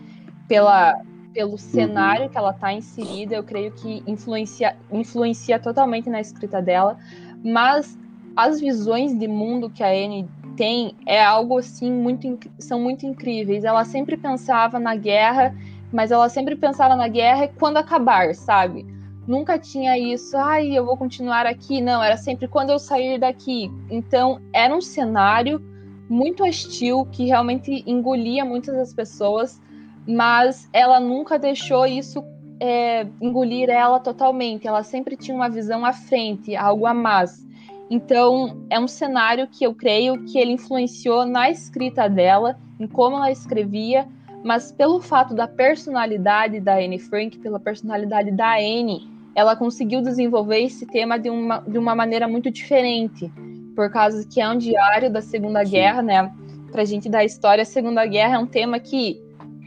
pela 0.48 1.00
pelo 1.32 1.52
uhum. 1.52 1.58
cenário 1.58 2.28
que 2.28 2.36
ela 2.36 2.50
está 2.50 2.74
inserida, 2.74 3.34
eu 3.34 3.42
creio 3.42 3.72
que 3.72 4.02
influencia 4.06 4.76
influencia 4.92 5.58
totalmente 5.58 6.10
na 6.10 6.20
escrita 6.20 6.60
dela, 6.60 6.98
mas 7.42 7.98
as 8.36 8.60
visões 8.60 9.18
de 9.18 9.26
mundo 9.26 9.70
que 9.70 9.82
a 9.82 9.88
Anne 9.88 10.28
tem 10.56 10.94
é 11.06 11.22
algo 11.22 11.58
assim 11.58 11.90
muito 11.90 12.38
são 12.58 12.80
muito 12.80 13.06
incríveis. 13.06 13.64
Ela 13.64 13.84
sempre 13.84 14.16
pensava 14.16 14.78
na 14.78 14.94
guerra, 14.94 15.54
mas 15.92 16.10
ela 16.10 16.28
sempre 16.28 16.56
pensava 16.56 16.96
na 16.96 17.08
guerra 17.08 17.48
quando 17.58 17.78
acabar, 17.78 18.34
sabe? 18.34 18.86
Nunca 19.26 19.58
tinha 19.58 19.96
isso, 19.96 20.36
ai, 20.36 20.76
eu 20.76 20.84
vou 20.84 20.96
continuar 20.96 21.46
aqui. 21.46 21.80
Não, 21.80 22.02
era 22.02 22.16
sempre 22.16 22.48
quando 22.48 22.70
eu 22.70 22.78
sair 22.78 23.18
daqui. 23.20 23.70
Então, 23.88 24.40
era 24.52 24.74
um 24.74 24.80
cenário 24.80 25.62
muito 26.08 26.42
hostil 26.42 27.06
que 27.12 27.26
realmente 27.26 27.84
engolia 27.86 28.44
muitas 28.44 28.74
das 28.74 28.92
pessoas, 28.92 29.60
mas 30.06 30.68
ela 30.72 30.98
nunca 30.98 31.38
deixou 31.38 31.86
isso 31.86 32.24
é, 32.60 33.06
engolir 33.20 33.68
ela 33.68 33.98
totalmente. 33.98 34.66
Ela 34.66 34.82
sempre 34.82 35.16
tinha 35.16 35.34
uma 35.34 35.48
visão 35.48 35.84
à 35.84 35.92
frente, 35.92 36.54
algo 36.54 36.86
a 36.86 36.94
mais. 36.94 37.44
Então, 37.90 38.64
é 38.70 38.78
um 38.78 38.88
cenário 38.88 39.48
que 39.48 39.64
eu 39.64 39.74
creio 39.74 40.24
que 40.24 40.38
ele 40.38 40.52
influenciou 40.52 41.26
na 41.26 41.50
escrita 41.50 42.08
dela, 42.08 42.56
em 42.80 42.86
como 42.86 43.16
ela 43.16 43.30
escrevia, 43.30 44.08
mas 44.42 44.72
pelo 44.72 45.00
fato 45.00 45.34
da 45.34 45.46
personalidade 45.46 46.58
da 46.60 46.76
Anne 46.76 46.98
Frank, 46.98 47.38
pela 47.38 47.60
personalidade 47.60 48.30
da 48.30 48.54
Anne, 48.54 49.08
ela 49.34 49.56
conseguiu 49.56 50.00
desenvolver 50.00 50.60
esse 50.60 50.86
tema 50.86 51.18
de 51.18 51.30
uma, 51.30 51.58
de 51.58 51.78
uma 51.78 51.94
maneira 51.94 52.26
muito 52.26 52.50
diferente, 52.50 53.30
por 53.74 53.90
causa 53.90 54.26
que 54.26 54.40
é 54.40 54.48
um 54.48 54.56
diário 54.56 55.10
da 55.10 55.20
Segunda 55.20 55.64
Sim. 55.64 55.72
Guerra, 55.72 56.02
né? 56.02 56.32
Pra 56.70 56.84
gente 56.84 57.08
dar 57.08 57.24
história, 57.24 57.62
a 57.62 57.66
Segunda 57.66 58.04
Guerra 58.06 58.36
é 58.36 58.38
um 58.38 58.46
tema 58.46 58.78
que 58.78 59.20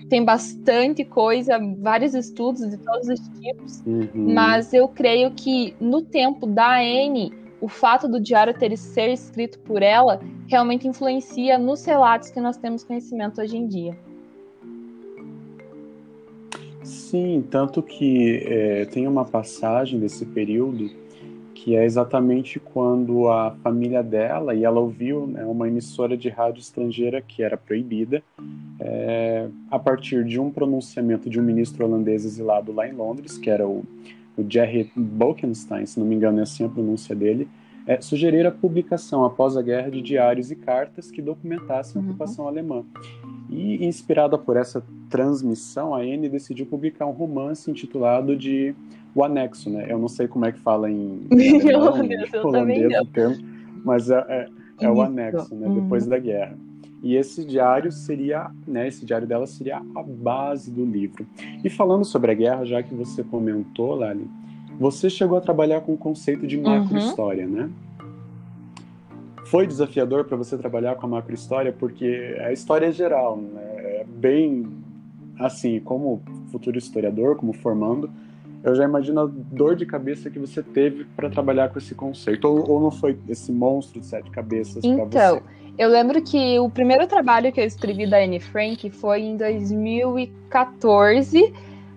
tem 0.10 0.24
bastante 0.24 1.04
coisa, 1.04 1.60
vários 1.80 2.14
estudos 2.14 2.70
de 2.70 2.78
todos 2.78 3.08
os 3.08 3.20
tipos, 3.40 3.82
uhum. 3.86 4.34
mas 4.34 4.74
eu 4.74 4.88
creio 4.88 5.32
que 5.32 5.76
no 5.80 6.02
tempo 6.02 6.46
da 6.46 6.78
Anne 6.78 7.34
o 7.62 7.68
fato 7.68 8.08
do 8.08 8.20
diário 8.20 8.54
ter 8.54 8.78
ser 8.78 9.10
escrito 9.10 9.58
por 9.60 9.82
ela 9.82 10.20
realmente 10.48 10.88
influencia 10.88 11.58
nos 11.58 11.84
relatos 11.86 12.30
que 12.30 12.40
nós 12.40 12.58
temos 12.58 12.84
conhecimento 12.84 13.42
hoje 13.42 13.58
em 13.58 13.68
dia. 13.68 13.98
Sim, 16.84 17.44
tanto 17.50 17.82
que 17.82 18.44
é, 18.46 18.86
tem 18.86 19.08
uma 19.08 19.26
passagem 19.26 20.00
desse 20.00 20.26
período 20.26 20.92
que 21.66 21.76
é 21.76 21.84
exatamente 21.84 22.60
quando 22.60 23.28
a 23.28 23.50
família 23.64 24.04
dela, 24.04 24.54
e 24.54 24.64
ela 24.64 24.80
ouviu 24.80 25.26
né, 25.26 25.44
uma 25.46 25.68
emissora 25.68 26.16
de 26.16 26.30
rádio 26.30 26.60
estrangeira 26.60 27.24
que 27.24 27.42
era 27.42 27.58
proibida, 27.58 28.22
é, 28.80 29.48
a 29.72 29.80
partir 29.80 30.24
de 30.24 30.40
um 30.40 30.52
pronunciamento 30.52 31.28
de 31.28 31.40
um 31.40 31.44
ministro 31.44 31.84
holandês 31.84 32.24
exilado 32.24 32.72
lá 32.72 32.88
em 32.88 32.92
Londres, 32.92 33.40
que 33.40 33.50
era 33.50 33.68
o 33.68 33.84
o 34.38 34.46
Jerry 34.48 34.92
Bolkenstein, 34.96 35.86
se 35.86 35.98
não 35.98 36.06
me 36.06 36.16
engano 36.16 36.40
é 36.40 36.44
assim 36.44 36.66
a 36.66 36.70
pronúncia 36.70 37.16
dele, 37.16 37.48
é, 37.88 38.02
sugerir 38.02 38.46
a 38.46 38.52
publicação 38.52 39.24
após 39.24 39.56
a 39.56 39.62
guerra 39.62 39.90
de 39.90 40.02
diários 40.02 40.52
e 40.52 40.56
cartas 40.56 41.12
que 41.12 41.22
documentassem 41.22 42.00
a 42.00 42.04
uhum. 42.04 42.10
ocupação 42.10 42.48
alemã. 42.48 42.84
E, 43.50 43.86
inspirada 43.86 44.38
por 44.38 44.58
essa 44.58 44.84
transmissão, 45.10 45.94
a 45.94 46.00
Anne 46.00 46.28
decidiu 46.28 46.66
publicar 46.66 47.06
um 47.06 47.12
romance 47.12 47.70
intitulado 47.70 48.36
de 48.36 48.76
O 49.14 49.24
Anexo, 49.24 49.70
né? 49.70 49.86
Eu 49.88 50.00
não 50.00 50.08
sei 50.08 50.28
como 50.28 50.46
é 50.46 50.52
que 50.52 50.60
fala 50.60 50.90
em 50.90 51.28
alemão, 51.32 51.94
holandês, 52.44 53.02
o 53.02 53.06
termo, 53.06 53.36
mas 53.84 54.10
é, 54.10 54.26
é, 54.28 54.50
é 54.86 54.90
o 54.90 55.02
Anexo, 55.02 55.54
né? 55.54 55.68
Uhum. 55.68 55.82
Depois 55.82 56.08
da 56.08 56.18
guerra. 56.18 56.58
E 57.04 57.16
esse 57.16 57.46
diário 57.46 57.92
seria, 57.92 58.50
né, 58.68 58.88
esse 58.88 59.06
diário 59.06 59.28
dela 59.28 59.46
seria 59.46 59.78
a 59.78 60.02
base 60.02 60.72
do 60.72 60.84
livro. 60.84 61.24
E 61.64 61.70
falando 61.70 62.04
sobre 62.04 62.32
a 62.32 62.34
guerra, 62.34 62.66
já 62.66 62.82
que 62.82 62.96
você 62.96 63.24
comentou, 63.24 63.94
Lali, 63.94 64.28
você 64.80 65.10
chegou 65.10 65.38
a 65.38 65.42
trabalhar 65.42 65.82
com 65.82 65.94
o 65.94 65.98
conceito 65.98 66.46
de 66.46 66.58
macro-história, 66.58 67.46
uhum. 67.46 67.52
né? 67.52 67.70
Foi 69.46 69.68
desafiador 69.68 70.26
para 70.26 70.36
você 70.36 70.58
trabalhar 70.58 70.96
com 70.96 71.06
a 71.06 71.10
macro-história, 71.10 71.72
porque 71.72 72.36
a 72.44 72.52
história 72.52 72.88
é 72.88 72.92
geral, 72.92 73.38
né? 73.38 73.62
É 73.64 74.06
bem 74.08 74.68
assim, 75.40 75.80
como 75.80 76.22
futuro 76.52 76.78
historiador, 76.78 77.36
como 77.36 77.54
formando, 77.54 78.10
eu 78.66 78.74
já 78.74 78.84
imagino 78.84 79.22
a 79.22 79.30
dor 79.30 79.76
de 79.76 79.86
cabeça 79.86 80.28
que 80.28 80.40
você 80.40 80.64
teve 80.64 81.06
para 81.16 81.30
trabalhar 81.30 81.70
com 81.70 81.78
esse 81.78 81.94
conceito. 81.94 82.46
Ou, 82.46 82.68
ou, 82.68 82.82
não 82.82 82.90
foi 82.90 83.16
esse 83.30 83.52
monstro 83.52 84.00
de 84.00 84.08
sete 84.08 84.32
cabeças 84.32 84.84
então, 84.84 85.08
para 85.08 85.36
você? 85.36 85.42
Eu 85.78 85.90
lembro 85.90 86.20
que 86.24 86.58
o 86.58 86.68
primeiro 86.68 87.06
trabalho 87.06 87.52
que 87.52 87.62
eu 87.62 87.66
escrevi 87.66 88.10
da 88.10 88.18
Anne 88.18 88.40
Frank 88.40 88.90
foi 88.90 89.22
em 89.22 89.38
2014 89.38 91.54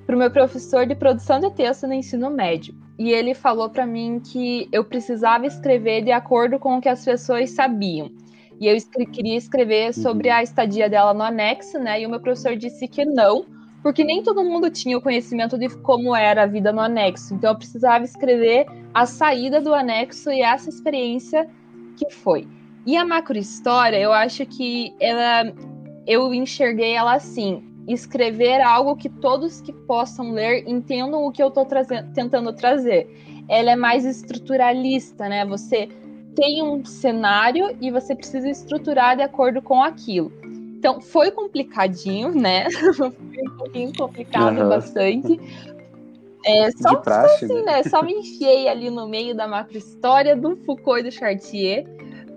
para 0.08 0.16
o 0.16 0.18
meu 0.18 0.30
professor 0.30 0.86
de 0.86 0.94
produção 0.94 1.38
de 1.38 1.50
texto 1.50 1.86
no 1.86 1.92
ensino 1.92 2.30
médio. 2.30 2.74
E 2.98 3.10
ele 3.10 3.34
falou 3.34 3.68
para 3.68 3.84
mim 3.84 4.22
que 4.24 4.66
eu 4.72 4.82
precisava 4.82 5.44
escrever 5.46 6.02
de 6.02 6.10
acordo 6.10 6.58
com 6.58 6.78
o 6.78 6.80
que 6.80 6.88
as 6.88 7.04
pessoas 7.04 7.50
sabiam. 7.50 8.10
E 8.58 8.66
eu 8.66 8.76
queria 9.12 9.36
escrever 9.36 9.92
sobre 9.92 10.30
uhum. 10.30 10.36
a 10.36 10.42
estadia 10.42 10.88
dela 10.88 11.12
no 11.12 11.22
anexo, 11.22 11.78
né? 11.78 12.00
E 12.00 12.06
o 12.06 12.08
meu 12.10 12.20
professor 12.20 12.56
disse 12.56 12.88
que 12.88 13.04
não, 13.04 13.44
porque 13.82 14.02
nem 14.02 14.22
todo 14.22 14.42
mundo 14.42 14.70
tinha 14.70 14.96
o 14.96 15.02
conhecimento 15.02 15.58
de 15.58 15.68
como 15.80 16.16
era 16.16 16.44
a 16.44 16.46
vida 16.46 16.72
no 16.72 16.80
anexo. 16.80 17.34
Então 17.34 17.50
eu 17.50 17.58
precisava 17.58 18.02
escrever 18.02 18.64
a 18.94 19.04
saída 19.04 19.60
do 19.60 19.74
anexo 19.74 20.30
e 20.30 20.40
essa 20.40 20.70
experiência 20.70 21.46
que 21.98 22.08
foi. 22.08 22.48
E 22.86 22.96
a 22.96 23.04
macrohistória, 23.04 23.98
eu 23.98 24.14
acho 24.14 24.46
que 24.46 24.90
ela 24.98 25.52
eu 26.06 26.32
enxerguei 26.32 26.94
ela 26.94 27.12
assim, 27.12 27.62
escrever 27.88 28.60
algo 28.60 28.96
que 28.96 29.08
todos 29.08 29.60
que 29.60 29.72
possam 29.72 30.32
ler 30.32 30.68
entendam 30.68 31.24
o 31.24 31.32
que 31.32 31.42
eu 31.42 31.48
estou 31.48 31.66
tentando 32.14 32.52
trazer. 32.52 33.08
Ela 33.48 33.72
é 33.72 33.76
mais 33.76 34.04
estruturalista, 34.04 35.28
né? 35.28 35.44
Você 35.46 35.88
tem 36.34 36.62
um 36.62 36.84
cenário 36.84 37.76
e 37.80 37.90
você 37.90 38.14
precisa 38.14 38.48
estruturar 38.48 39.16
de 39.16 39.22
acordo 39.22 39.60
com 39.62 39.82
aquilo. 39.82 40.30
Então, 40.78 41.00
foi 41.00 41.30
complicadinho, 41.30 42.32
né? 42.32 42.70
foi 42.94 43.08
um 43.08 43.56
pouquinho 43.56 43.92
complicado 43.96 44.60
uhum. 44.60 44.68
bastante. 44.68 45.40
É, 46.44 46.70
só, 46.70 46.96
praxe, 46.96 47.46
assim, 47.46 47.62
né? 47.64 47.78
né? 47.78 47.82
Só 47.84 48.02
me 48.02 48.12
enfiei 48.12 48.68
ali 48.68 48.88
no 48.88 49.08
meio 49.08 49.34
da 49.34 49.48
macro 49.48 49.76
história 49.76 50.36
do 50.36 50.56
Foucault 50.58 51.00
e 51.00 51.02
do 51.04 51.10
Chartier. 51.10 51.84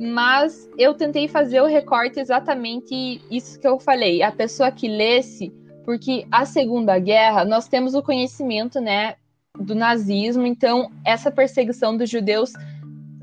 Mas 0.04 0.68
eu 0.80 0.96
tentei 0.96 1.28
fazer 1.28 1.62
o 1.62 1.68
recorte 1.68 2.20
exatamente 2.20 3.22
isso 3.30 3.60
que 3.60 3.68
eu 3.68 3.80
falei. 3.80 4.24
A 4.24 4.32
pessoa 4.32 4.72
que 4.72 4.88
lesse, 4.88 5.54
porque 5.86 6.26
a 6.32 6.44
Segunda 6.44 6.98
Guerra, 6.98 7.46
nós 7.46 7.68
temos 7.68 7.94
o 7.94 8.02
conhecimento, 8.02 8.82
né, 8.82 9.14
do 9.60 9.76
nazismo, 9.76 10.48
então 10.48 10.92
essa 11.06 11.30
perseguição 11.30 11.96
dos 11.96 12.10
judeus 12.10 12.52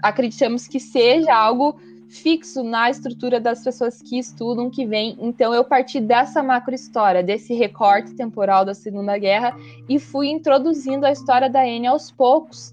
acreditamos 0.00 0.68
que 0.68 0.78
seja 0.78 1.34
algo 1.34 1.80
fixo 2.08 2.62
na 2.62 2.88
estrutura 2.88 3.40
das 3.40 3.64
pessoas 3.64 4.00
que 4.00 4.16
estudam, 4.16 4.70
que 4.70 4.86
vêm. 4.86 5.16
Então 5.20 5.52
eu 5.52 5.64
parti 5.64 6.00
dessa 6.00 6.44
macro 6.44 6.76
história, 6.76 7.24
desse 7.24 7.54
recorte 7.54 8.14
temporal 8.14 8.64
da 8.64 8.72
Segunda 8.72 9.18
Guerra 9.18 9.56
e 9.88 9.98
fui 9.98 10.28
introduzindo 10.28 11.04
a 11.04 11.10
história 11.10 11.50
da 11.50 11.62
Anne 11.62 11.88
aos 11.88 12.12
poucos 12.12 12.72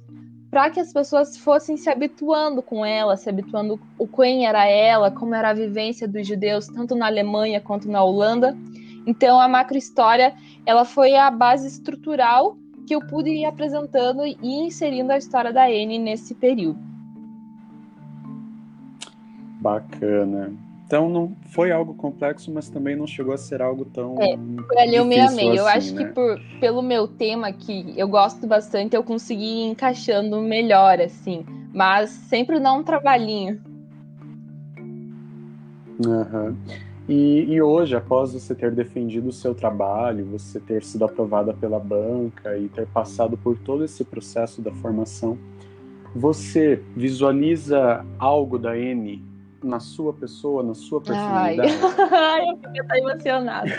para 0.55 0.69
que 0.69 0.79
as 0.79 0.93
pessoas 0.93 1.35
fossem 1.35 1.75
se 1.75 1.89
habituando 1.89 2.62
com 2.62 2.85
ela, 2.85 3.17
se 3.17 3.29
habituando 3.29 3.77
o 4.00 4.07
quem 4.07 4.47
era 4.47 4.65
ela, 4.65 5.12
como 5.12 5.35
era 5.35 5.50
a 5.50 5.53
vivência 5.53 6.07
dos 6.07 6.25
judeus, 6.25 6.67
tanto 6.67 6.95
na 6.95 7.07
Alemanha 7.07 7.59
quanto 7.59 7.91
na 7.91 8.01
Holanda. 8.01 8.57
Então, 9.05 9.38
a 9.38 9.50
macrohistória 9.50 10.33
ela 10.65 10.85
foi 10.85 11.13
a 11.13 11.29
base 11.29 11.67
estrutural 11.67 12.57
que 12.88 12.95
eu 12.95 13.01
pude 13.01 13.31
ir 13.31 13.43
apresentando 13.43 14.25
e 14.25 14.38
inserindo 14.41 15.12
a 15.12 15.17
história 15.17 15.51
da 15.51 15.65
Anne 15.65 16.00
nesse 16.00 16.33
período. 16.33 16.79
Bacana. 19.59 20.53
Então 20.85 21.09
não 21.09 21.35
foi 21.49 21.71
algo 21.71 21.95
complexo, 21.95 22.51
mas 22.51 22.69
também 22.69 22.95
não 22.95 23.07
chegou 23.07 23.33
a 23.33 23.37
ser 23.37 23.61
algo 23.61 23.85
tão. 23.85 24.15
É, 24.21 24.37
foi 24.67 24.77
ali 24.77 24.95
eu 24.95 25.05
meio 25.05 25.27
a 25.27 25.31
meio. 25.31 25.49
Assim, 25.49 25.57
eu 25.57 25.67
acho 25.67 25.95
né? 25.95 26.03
que 26.03 26.13
por, 26.13 26.39
pelo 26.59 26.81
meu 26.83 27.07
tema, 27.07 27.51
que 27.51 27.93
eu 27.97 28.07
gosto 28.07 28.45
bastante, 28.45 28.95
eu 28.95 29.03
consegui 29.03 29.63
ir 29.63 29.63
encaixando 29.71 30.39
melhor, 30.41 31.01
assim. 31.01 31.43
Mas 31.73 32.11
sempre 32.11 32.59
dá 32.59 32.71
um 32.71 32.83
trabalhinho. 32.83 33.59
Uhum. 36.05 36.55
E, 37.07 37.53
e, 37.53 37.61
hoje, 37.61 37.95
após 37.95 38.33
você 38.33 38.53
ter 38.53 38.71
defendido 38.71 39.29
o 39.29 39.33
seu 39.33 39.55
trabalho, 39.55 40.25
você 40.25 40.59
ter 40.59 40.83
sido 40.83 41.05
aprovada 41.05 41.53
pela 41.53 41.79
banca 41.79 42.57
e 42.57 42.67
ter 42.67 42.87
passado 42.87 43.37
por 43.37 43.57
todo 43.57 43.83
esse 43.83 44.03
processo 44.03 44.61
da 44.61 44.71
formação, 44.71 45.37
você 46.15 46.81
visualiza 46.95 48.05
algo 48.19 48.57
da 48.57 48.77
N 48.77 49.34
na 49.63 49.79
sua 49.79 50.13
pessoa, 50.13 50.62
na 50.63 50.74
sua 50.74 51.01
personalidade? 51.01 51.71
Ai, 52.12 52.50
eu 52.50 52.57
fico 52.57 52.85
até 52.85 53.00
emocionada. 53.00 53.69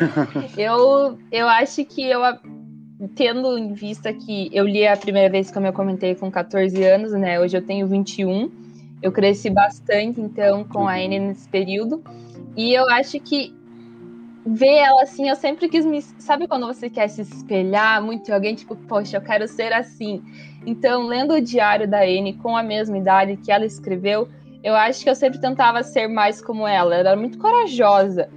eu, 0.56 1.18
eu 1.30 1.49
acho 1.49 1.85
que 1.85 2.02
eu, 2.02 2.21
tendo 3.14 3.56
em 3.59 3.73
vista 3.73 4.12
que 4.12 4.50
eu 4.52 4.64
li 4.64 4.87
a 4.87 4.97
primeira 4.97 5.30
vez, 5.30 5.50
como 5.50 5.66
eu 5.66 5.73
comentei, 5.73 6.14
com 6.14 6.30
14 6.30 6.83
anos, 6.85 7.12
né? 7.12 7.38
Hoje 7.40 7.56
eu 7.56 7.62
tenho 7.62 7.87
21. 7.87 8.50
Eu 9.02 9.12
cresci 9.12 9.50
bastante, 9.50 10.21
então, 10.21 10.64
com 10.64 10.88
a 10.88 10.99
N 10.99 11.18
nesse 11.18 11.49
período. 11.49 12.02
E 12.56 12.73
eu 12.73 12.88
acho 12.90 13.21
que 13.21 13.54
ver 14.47 14.76
ela 14.76 15.02
assim, 15.02 15.28
eu 15.28 15.37
sempre 15.37 15.68
quis 15.68 15.85
me. 15.85 16.00
Sabe 16.00 16.47
quando 16.47 16.66
você 16.66 16.88
quer 16.88 17.09
se 17.09 17.21
espelhar 17.21 18.00
muito 18.02 18.30
em 18.30 18.35
alguém, 18.35 18.54
tipo, 18.54 18.76
poxa, 18.76 19.16
eu 19.16 19.21
quero 19.21 19.47
ser 19.47 19.73
assim. 19.73 20.23
Então, 20.64 21.06
lendo 21.06 21.35
o 21.35 21.40
diário 21.40 21.87
da 21.87 22.06
N 22.06 22.33
com 22.35 22.56
a 22.56 22.62
mesma 22.62 22.97
idade 22.97 23.37
que 23.37 23.52
ela 23.52 23.66
escreveu, 23.66 24.28
eu 24.62 24.75
acho 24.75 25.02
que 25.02 25.10
eu 25.10 25.14
sempre 25.14 25.40
tentava 25.40 25.82
ser 25.82 26.08
mais 26.08 26.42
como 26.42 26.66
ela. 26.66 26.94
Ela 26.94 27.10
era 27.10 27.16
muito 27.16 27.38
corajosa, 27.38 28.28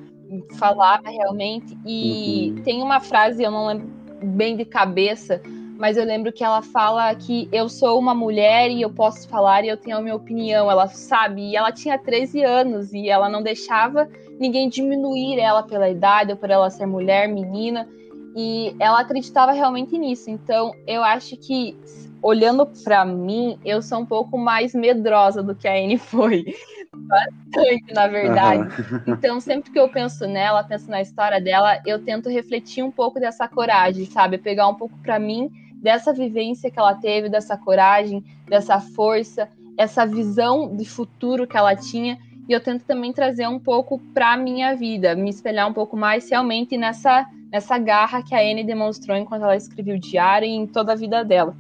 falava 0.58 1.10
realmente. 1.10 1.78
E 1.86 2.54
uhum. 2.56 2.64
tem 2.64 2.82
uma 2.82 3.00
frase, 3.00 3.44
eu 3.44 3.52
não 3.52 3.68
lembro 3.68 3.88
bem 4.22 4.56
de 4.56 4.66
cabeça, 4.66 5.42
mas 5.78 5.96
eu 5.96 6.04
lembro 6.04 6.32
que 6.34 6.44
ela 6.44 6.62
fala 6.62 7.14
que 7.16 7.48
eu 7.52 7.70
sou 7.70 7.98
uma 7.98 8.14
mulher 8.14 8.70
e 8.70 8.82
eu 8.82 8.90
posso 8.90 9.28
falar 9.30 9.64
e 9.64 9.70
eu 9.70 9.78
tenho 9.78 9.98
a 9.98 10.02
minha 10.02 10.16
opinião. 10.16 10.70
Ela 10.70 10.88
sabe, 10.88 11.42
e 11.42 11.56
ela 11.56 11.72
tinha 11.72 11.98
13 11.98 12.44
anos 12.44 12.94
e 12.94 13.10
ela 13.10 13.30
não 13.30 13.42
deixava 13.42 14.10
ninguém 14.40 14.70
diminuir 14.70 15.40
ela 15.40 15.64
pela 15.64 15.90
idade 15.90 16.32
ou 16.32 16.38
por 16.38 16.50
ela 16.50 16.70
ser 16.70 16.86
mulher, 16.86 17.28
menina. 17.28 17.88
E 18.36 18.76
ela 18.80 19.00
acreditava 19.00 19.52
realmente 19.52 19.98
nisso. 19.98 20.30
Então, 20.30 20.74
eu 20.86 21.04
acho 21.04 21.36
que 21.38 21.78
olhando 22.22 22.66
para 22.84 23.06
mim, 23.06 23.60
eu 23.64 23.82
sou 23.82 24.00
um 24.00 24.06
pouco 24.06 24.38
mais 24.38 24.74
medrosa 24.74 25.42
do 25.42 25.56
que 25.56 25.68
a 25.68 25.74
Anne 25.74 25.98
foi. 25.98 26.46
Bastante, 26.94 27.94
na 27.94 28.08
verdade. 28.08 28.62
Uhum. 28.62 29.14
Então, 29.14 29.40
sempre 29.40 29.72
que 29.72 29.80
eu 29.80 29.90
penso 29.90 30.28
nela, 30.28 30.64
penso 30.64 30.90
na 30.90 31.02
história 31.02 31.40
dela, 31.40 31.82
eu 31.86 32.04
tento 32.04 32.30
refletir 32.30 32.84
um 32.84 32.92
pouco 32.92 33.20
dessa 33.20 33.48
coragem, 33.48 34.06
sabe? 34.06 34.38
Pegar 34.38 34.68
um 34.68 34.76
pouco 34.76 34.98
para 35.00 35.20
mim 35.20 35.50
dessa 35.76 36.12
vivência 36.14 36.70
que 36.70 36.80
ela 36.80 36.96
teve, 36.96 37.30
dessa 37.30 37.58
coragem, 37.58 38.24
dessa 38.48 38.80
força, 38.80 39.48
essa 39.78 40.06
visão 40.06 40.76
de 40.76 40.86
futuro 40.86 41.48
que 41.48 41.58
ela 41.58 41.76
tinha. 41.76 42.18
E 42.48 42.52
eu 42.52 42.60
tento 42.60 42.84
também 42.84 43.14
trazer 43.14 43.48
um 43.48 43.60
pouco 43.60 44.00
para 44.14 44.36
minha 44.36 44.76
vida, 44.76 45.16
me 45.16 45.30
espelhar 45.30 45.70
um 45.70 45.74
pouco 45.74 45.96
mais 45.96 46.30
realmente 46.30 46.76
nessa, 46.78 47.26
nessa 47.52 47.78
garra 47.78 48.24
que 48.24 48.34
a 48.36 48.40
Anne 48.40 48.64
demonstrou 48.64 49.16
enquanto 49.16 49.44
ela 49.44 49.56
escreveu 49.56 49.96
o 49.96 50.00
diário 50.00 50.48
e 50.48 50.52
em 50.52 50.66
toda 50.66 50.94
a 50.94 50.96
vida 50.96 51.24
dela. 51.24 51.56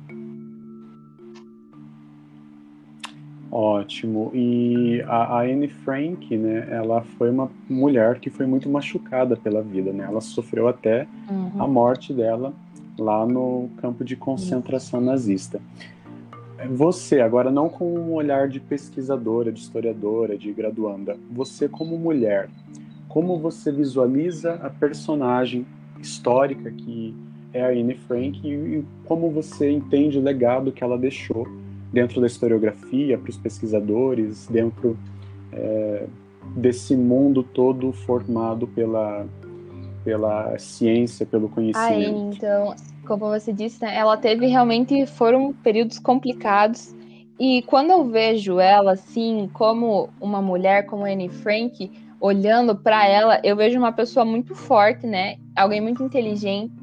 Ótimo. 3.52 4.32
E 4.34 5.02
a, 5.08 5.42
Anne 5.42 5.68
Frank, 5.68 6.38
né, 6.38 6.68
ela 6.70 7.02
foi 7.02 7.32
uma 7.32 7.50
mulher 7.68 8.20
que 8.20 8.30
foi 8.30 8.46
muito 8.46 8.70
machucada 8.70 9.36
pela 9.36 9.62
vida, 9.62 9.92
né? 9.92 10.06
Ela 10.08 10.22
sofreu 10.22 10.68
até 10.68 11.08
uhum. 11.30 11.52
a 11.58 11.68
morte 11.68 12.14
dela 12.14 12.54
lá 12.98 13.26
no 13.26 13.70
campo 13.78 14.04
de 14.04 14.16
concentração 14.16 15.00
uhum. 15.00 15.06
nazista. 15.08 15.60
Você, 16.72 17.22
agora 17.22 17.50
não 17.50 17.70
com 17.70 17.94
um 17.98 18.14
olhar 18.14 18.50
de 18.50 18.60
pesquisadora, 18.60 19.52
de 19.52 19.62
historiadora, 19.62 20.38
de 20.38 20.52
graduanda, 20.52 21.18
você 21.32 21.70
como 21.70 21.98
mulher, 21.98 22.50
como 23.08 23.40
você 23.40 23.72
visualiza 23.72 24.56
a 24.56 24.70
personagem 24.70 25.66
histórica 26.02 26.70
que 26.70 27.16
é 27.54 27.64
a 27.64 27.70
Anne 27.70 27.96
Frank 27.96 28.46
e 28.46 28.84
como 29.06 29.32
você 29.32 29.72
entende 29.72 30.20
o 30.20 30.22
legado 30.22 30.72
que 30.72 30.84
ela 30.84 30.98
deixou 30.98 31.48
dentro 31.92 32.22
da 32.22 32.28
historiografia, 32.28 33.18
para 33.18 33.30
os 33.30 33.38
pesquisadores, 33.38 34.48
dentro 34.48 34.98
é, 35.52 36.06
desse 36.56 36.96
mundo 36.96 37.44
todo 37.44 37.92
formado 37.92 38.68
pela, 38.68 39.26
pela 40.04 40.58
ciência, 40.58 41.26
pelo 41.26 41.50
conhecimento. 41.50 42.36
Ah, 42.36 42.36
então, 42.36 42.76
como 43.08 43.28
você 43.28 43.52
disse, 43.52 43.82
né, 43.82 43.96
ela 43.96 44.18
teve 44.18 44.46
realmente, 44.48 45.06
foram 45.06 45.54
períodos 45.54 46.00
complicados, 46.00 46.96
e 47.40 47.62
quando 47.64 47.92
eu 47.92 48.06
vejo 48.06 48.60
ela, 48.60 48.94
assim, 48.94 49.50
como 49.54 50.10
uma 50.20 50.42
mulher, 50.42 50.86
como 50.86 51.06
Anne 51.06 51.30
Frank, 51.30 51.90
olhando 52.20 52.76
para 52.76 53.08
ela, 53.08 53.40
eu 53.44 53.56
vejo 53.56 53.80
uma 53.80 53.94
pessoa 53.94 54.26
muito 54.26 54.54
forte, 54.54 55.08
né, 55.08 55.38
alguém 55.56 55.82
muito 55.82 56.04
inteligente, 56.04 56.74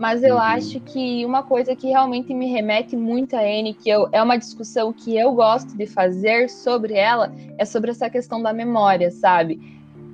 mas 0.00 0.22
eu 0.22 0.36
uhum. 0.36 0.40
acho 0.40 0.80
que 0.80 1.26
uma 1.26 1.42
coisa 1.42 1.76
que 1.76 1.88
realmente 1.88 2.32
me 2.32 2.46
remete 2.46 2.96
muito 2.96 3.36
a 3.36 3.40
Anne, 3.40 3.74
que 3.74 3.90
eu, 3.90 4.08
é 4.12 4.22
uma 4.22 4.38
discussão 4.38 4.94
que 4.94 5.14
eu 5.14 5.34
gosto 5.34 5.76
de 5.76 5.86
fazer 5.86 6.48
sobre 6.48 6.94
ela, 6.94 7.30
é 7.58 7.66
sobre 7.66 7.90
essa 7.90 8.08
questão 8.08 8.42
da 8.42 8.50
memória, 8.50 9.10
sabe? 9.10 9.60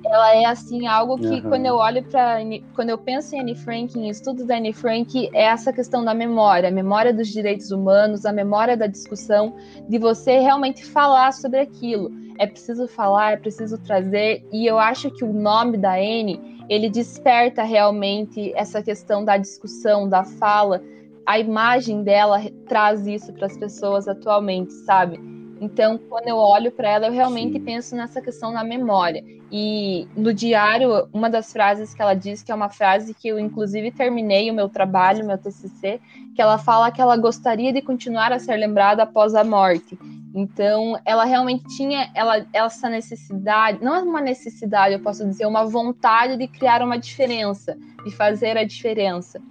Ela 0.05 0.35
é 0.35 0.43
assim 0.43 0.87
algo 0.87 1.17
que 1.17 1.25
uhum. 1.25 1.41
quando 1.43 1.65
eu 1.67 1.75
olho 1.75 2.03
para 2.03 2.39
quando 2.75 2.89
eu 2.89 2.97
penso 2.97 3.33
em 3.33 3.39
Anne 3.39 3.55
Frank, 3.55 3.97
em 3.97 4.09
estudos 4.09 4.45
da 4.45 4.57
Anne 4.57 4.73
Frank, 4.73 5.29
é 5.33 5.43
essa 5.43 5.71
questão 5.71 6.03
da 6.03 6.13
memória, 6.13 6.67
a 6.67 6.71
memória 6.71 7.13
dos 7.13 7.29
direitos 7.29 7.71
humanos, 7.71 8.25
a 8.25 8.33
memória 8.33 8.75
da 8.75 8.87
discussão, 8.87 9.55
de 9.87 9.97
você 9.97 10.39
realmente 10.39 10.83
falar 10.83 11.31
sobre 11.31 11.61
aquilo. 11.61 12.11
É 12.37 12.45
preciso 12.45 12.89
falar, 12.89 13.33
é 13.33 13.37
preciso 13.37 13.77
trazer, 13.77 14.45
e 14.51 14.67
eu 14.67 14.77
acho 14.77 15.09
que 15.11 15.23
o 15.23 15.31
nome 15.31 15.77
da 15.77 15.93
Anne 15.93 16.56
ele 16.69 16.89
desperta 16.89 17.63
realmente 17.63 18.51
essa 18.55 18.81
questão 18.81 19.23
da 19.23 19.37
discussão, 19.37 20.07
da 20.07 20.23
fala. 20.23 20.81
A 21.25 21.39
imagem 21.39 22.03
dela 22.03 22.39
traz 22.67 23.05
isso 23.07 23.33
para 23.33 23.47
as 23.47 23.57
pessoas 23.57 24.07
atualmente, 24.07 24.71
sabe? 24.73 25.36
Então, 25.59 25.97
quando 25.97 26.27
eu 26.27 26.37
olho 26.37 26.71
para 26.71 26.89
ela, 26.89 27.07
eu 27.07 27.11
realmente 27.11 27.53
Sim. 27.53 27.65
penso 27.65 27.95
nessa 27.95 28.21
questão 28.21 28.53
da 28.53 28.63
memória. 28.63 29.23
E 29.51 30.07
no 30.15 30.33
diário, 30.33 31.07
uma 31.13 31.29
das 31.29 31.51
frases 31.51 31.93
que 31.93 32.01
ela 32.01 32.13
diz, 32.13 32.43
que 32.43 32.51
é 32.51 32.55
uma 32.55 32.69
frase 32.69 33.13
que 33.13 33.27
eu 33.27 33.39
inclusive 33.39 33.91
terminei 33.91 34.51
o 34.51 34.53
meu 34.53 34.67
trabalho, 34.67 35.25
meu 35.25 35.37
TCC, 35.37 35.99
que 36.35 36.41
ela 36.41 36.57
fala 36.57 36.91
que 36.91 37.01
ela 37.01 37.15
gostaria 37.17 37.71
de 37.71 37.81
continuar 37.81 38.31
a 38.31 38.39
ser 38.39 38.57
lembrada 38.57 39.03
após 39.03 39.33
a 39.33 39.43
morte. 39.43 39.97
Então, 40.35 40.99
ela 41.05 41.23
realmente 41.23 41.65
tinha 41.75 42.11
ela, 42.13 42.45
essa 42.53 42.89
necessidade, 42.89 43.83
não 43.83 43.95
é 43.95 44.01
uma 44.01 44.21
necessidade, 44.21 44.93
eu 44.93 44.99
posso 44.99 45.25
dizer, 45.25 45.45
uma 45.47 45.65
vontade 45.65 46.37
de 46.37 46.47
criar 46.47 46.83
uma 46.83 46.97
diferença, 46.97 47.75
de 48.03 48.11
fazer 48.11 48.57
a 48.57 48.63
diferença. 48.63 49.41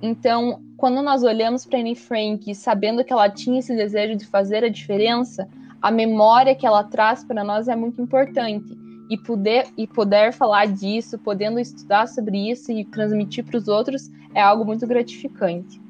Então, 0.00 0.60
quando 0.76 1.02
nós 1.02 1.22
olhamos 1.22 1.64
para 1.64 1.78
Anne 1.78 1.94
Frank, 1.94 2.54
sabendo 2.54 3.04
que 3.04 3.12
ela 3.12 3.30
tinha 3.30 3.58
esse 3.58 3.74
desejo 3.74 4.16
de 4.16 4.26
fazer 4.26 4.62
a 4.62 4.68
diferença, 4.68 5.48
a 5.80 5.90
memória 5.90 6.54
que 6.54 6.66
ela 6.66 6.84
traz 6.84 7.24
para 7.24 7.42
nós 7.42 7.68
é 7.68 7.76
muito 7.76 8.00
importante. 8.00 8.76
E 9.08 9.16
poder, 9.16 9.66
e 9.76 9.86
poder 9.86 10.32
falar 10.32 10.66
disso, 10.66 11.16
podendo 11.18 11.60
estudar 11.60 12.08
sobre 12.08 12.50
isso 12.50 12.72
e 12.72 12.84
transmitir 12.84 13.44
para 13.44 13.56
os 13.56 13.68
outros 13.68 14.10
é 14.34 14.42
algo 14.42 14.64
muito 14.64 14.84
gratificante. 14.84 15.80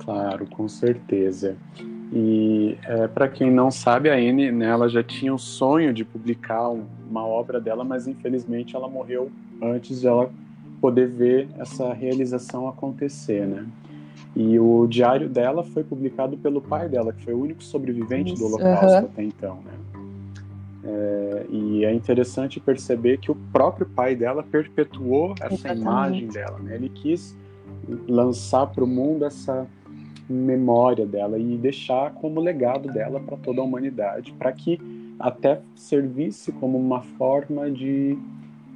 Claro, 0.00 0.46
com 0.46 0.68
certeza. 0.68 1.56
E 2.12 2.76
é, 2.84 3.06
para 3.06 3.28
quem 3.28 3.50
não 3.50 3.70
sabe, 3.70 4.10
a 4.10 4.14
Anne, 4.14 4.50
né, 4.50 4.66
ela 4.66 4.88
já 4.88 5.02
tinha 5.02 5.32
o 5.32 5.38
sonho 5.38 5.92
de 5.92 6.04
publicar 6.04 6.68
uma 6.70 7.24
obra 7.24 7.60
dela, 7.60 7.84
mas 7.84 8.08
infelizmente 8.08 8.74
ela 8.74 8.88
morreu 8.88 9.30
antes 9.60 10.00
de 10.00 10.06
ela 10.06 10.30
poder 10.80 11.08
ver 11.08 11.48
essa 11.58 11.92
realização 11.92 12.68
acontecer, 12.68 13.46
né? 13.46 13.66
E 14.36 14.58
o 14.58 14.86
diário 14.86 15.28
dela 15.28 15.64
foi 15.64 15.82
publicado 15.82 16.36
pelo 16.36 16.60
pai 16.60 16.88
dela, 16.88 17.12
que 17.12 17.24
foi 17.24 17.34
o 17.34 17.40
único 17.40 17.62
sobrevivente 17.62 18.34
Isso, 18.34 18.42
do 18.42 18.54
Holocausto 18.54 18.86
uhum. 18.86 19.04
até 19.04 19.22
então, 19.22 19.56
né? 19.56 19.72
É, 20.84 21.46
e 21.50 21.84
é 21.84 21.92
interessante 21.92 22.60
perceber 22.60 23.18
que 23.18 23.30
o 23.30 23.34
próprio 23.52 23.86
pai 23.86 24.14
dela 24.14 24.42
perpetuou 24.42 25.34
essa 25.40 25.54
Exatamente. 25.54 25.80
imagem 25.80 26.28
dela, 26.28 26.58
né? 26.60 26.76
Ele 26.76 26.88
quis 26.88 27.36
lançar 28.06 28.66
para 28.68 28.84
o 28.84 28.86
mundo 28.86 29.24
essa 29.24 29.66
memória 30.28 31.06
dela 31.06 31.38
e 31.38 31.56
deixar 31.56 32.12
como 32.14 32.40
legado 32.40 32.92
dela 32.92 33.18
para 33.18 33.36
toda 33.38 33.60
a 33.60 33.64
humanidade, 33.64 34.32
para 34.32 34.52
que 34.52 34.78
até 35.18 35.60
servisse 35.74 36.52
como 36.52 36.78
uma 36.78 37.02
forma 37.02 37.70
de, 37.70 38.16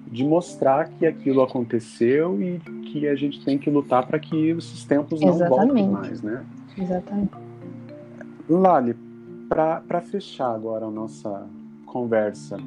de 0.07 0.25
mostrar 0.25 0.89
que 0.89 1.07
aquilo 1.07 1.43
aconteceu 1.43 2.41
e 2.43 2.59
que 2.91 3.09
a 3.09 3.15
gente 3.15 3.43
tem 3.45 3.57
que 3.57 3.71
lutar 3.71 4.07
para 4.07 4.19
que 4.19 4.51
esses 4.51 4.85
tempos 4.85 5.21
não 5.21 5.31
Exatamente. 5.31 5.67
voltem 5.67 5.89
mais, 5.89 6.23
né? 6.23 6.45
Exatamente. 6.77 7.33
Lali, 8.49 8.95
para 9.49 10.01
fechar 10.01 10.55
agora 10.55 10.87
a 10.87 10.91
nossa 10.91 11.47
conversa, 11.87 12.59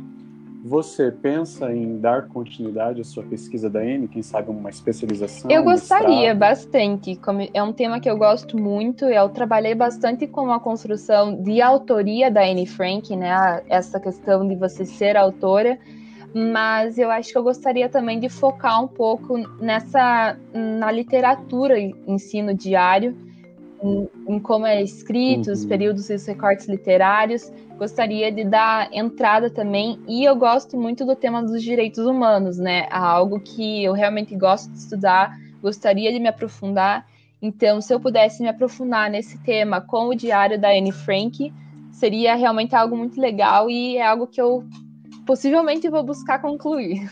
você 0.64 1.12
pensa 1.12 1.72
em 1.72 2.00
dar 2.00 2.28
continuidade 2.28 3.00
à 3.00 3.04
sua 3.04 3.22
pesquisa 3.22 3.70
da 3.70 3.86
N, 3.86 4.08
quem 4.08 4.24
sabe 4.24 4.50
uma 4.50 4.72
especialização? 4.72 5.52
Eu 5.52 5.64
gostaria 5.64 6.34
mestrado? 6.34 6.40
bastante. 6.40 7.20
É 7.54 7.62
um 7.62 7.72
tema 7.72 8.00
que 8.00 8.10
eu 8.10 8.18
gosto 8.18 8.58
muito. 8.58 9.06
Eu 9.06 9.30
trabalhei 9.30 9.76
bastante 9.76 10.26
com 10.26 10.52
a 10.52 10.60
construção 10.60 11.40
de 11.44 11.62
autoria 11.62 12.32
da 12.32 12.42
Anne 12.42 12.66
Frank, 12.66 13.16
né? 13.16 13.62
Essa 13.70 14.00
questão 14.00 14.48
de 14.48 14.56
você 14.56 14.86
ser 14.86 15.16
autora. 15.16 15.78
Mas 16.38 16.98
eu 16.98 17.10
acho 17.10 17.32
que 17.32 17.38
eu 17.38 17.44
gostaria 17.44 17.88
também 17.88 18.20
de 18.20 18.28
focar 18.28 18.84
um 18.84 18.90
pouco 18.90 19.38
nessa 19.62 20.38
na 20.54 20.92
literatura 20.92 21.80
ensino 21.80 22.54
diário 22.54 23.16
em, 23.82 24.10
em 24.28 24.40
como 24.40 24.66
é 24.66 24.82
escrito, 24.82 25.48
uhum. 25.48 25.54
os 25.54 25.66
períodos 25.66 26.10
e 26.10 26.16
os 26.16 26.26
recortes 26.26 26.68
literários. 26.68 27.52
Gostaria 27.78 28.32
de 28.34 28.44
dar 28.44 28.90
entrada 28.94 29.50
também, 29.50 30.00
e 30.08 30.26
eu 30.26 30.36
gosto 30.36 30.78
muito 30.78 31.06
do 31.06 31.16
tema 31.16 31.42
dos 31.42 31.62
direitos 31.62 32.06
humanos, 32.06 32.58
né? 32.58 32.88
Algo 32.90 33.40
que 33.40 33.84
eu 33.84 33.94
realmente 33.94 34.36
gosto 34.36 34.70
de 34.72 34.78
estudar, 34.78 35.38
gostaria 35.62 36.12
de 36.12 36.20
me 36.20 36.28
aprofundar. 36.28 37.06
Então, 37.42 37.80
se 37.80 37.94
eu 37.94 38.00
pudesse 38.00 38.42
me 38.42 38.50
aprofundar 38.50 39.10
nesse 39.10 39.38
tema 39.44 39.80
com 39.80 40.08
o 40.08 40.16
diário 40.16 40.60
da 40.60 40.70
Anne 40.70 40.92
Frank, 40.92 41.54
seria 41.92 42.36
realmente 42.36 42.76
algo 42.76 42.96
muito 42.98 43.20
legal 43.22 43.70
e 43.70 43.98
é 43.98 44.06
algo 44.06 44.26
que 44.28 44.42
eu 44.42 44.66
possivelmente 45.26 45.90
vou 45.90 46.04
buscar 46.04 46.40
concluir. 46.40 47.10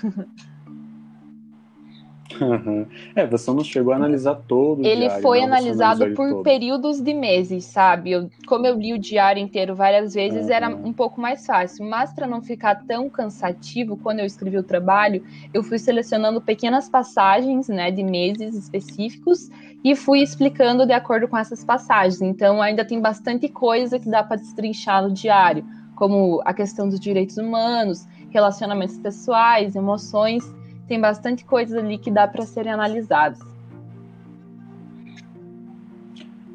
É, 3.15 3.27
você 3.27 3.51
não 3.51 3.63
chegou 3.63 3.93
a 3.93 3.95
analisar 3.95 4.35
todo 4.47 4.83
Ele 4.83 5.01
diário, 5.01 5.21
foi 5.21 5.43
analisado 5.43 6.13
por 6.13 6.29
todo. 6.29 6.43
períodos 6.43 6.99
de 6.99 7.13
meses, 7.13 7.65
sabe? 7.65 8.11
Eu, 8.11 8.29
como 8.47 8.65
eu 8.65 8.75
li 8.75 8.93
o 8.93 8.97
diário 8.97 9.41
inteiro 9.41 9.75
várias 9.75 10.13
vezes, 10.13 10.47
uhum. 10.47 10.51
era 10.51 10.69
um 10.69 10.91
pouco 10.91 11.21
mais 11.21 11.45
fácil. 11.45 11.85
Mas 11.85 12.11
para 12.13 12.25
não 12.25 12.41
ficar 12.41 12.83
tão 12.87 13.09
cansativo, 13.09 13.97
quando 13.97 14.19
eu 14.19 14.25
escrevi 14.25 14.57
o 14.57 14.63
trabalho, 14.63 15.23
eu 15.53 15.63
fui 15.63 15.77
selecionando 15.77 16.41
pequenas 16.41 16.89
passagens, 16.89 17.67
né, 17.67 17.91
de 17.91 18.03
meses 18.03 18.55
específicos 18.55 19.49
e 19.83 19.95
fui 19.95 20.21
explicando 20.21 20.85
de 20.85 20.93
acordo 20.93 21.27
com 21.27 21.37
essas 21.37 21.63
passagens. 21.63 22.21
Então, 22.21 22.61
ainda 22.61 22.85
tem 22.85 22.99
bastante 22.99 23.47
coisa 23.49 23.99
que 23.99 24.09
dá 24.09 24.23
para 24.23 24.37
destrinchar 24.37 25.03
no 25.03 25.11
diário, 25.11 25.63
como 25.95 26.41
a 26.45 26.53
questão 26.53 26.87
dos 26.87 26.99
direitos 26.99 27.37
humanos, 27.37 28.07
relacionamentos 28.29 28.97
pessoais, 28.97 29.75
emoções 29.75 30.43
tem 30.87 30.99
bastante 30.99 31.45
coisa 31.45 31.79
ali 31.79 31.97
que 31.97 32.11
dá 32.11 32.27
para 32.27 32.45
serem 32.45 32.71
analisadas. 32.71 33.39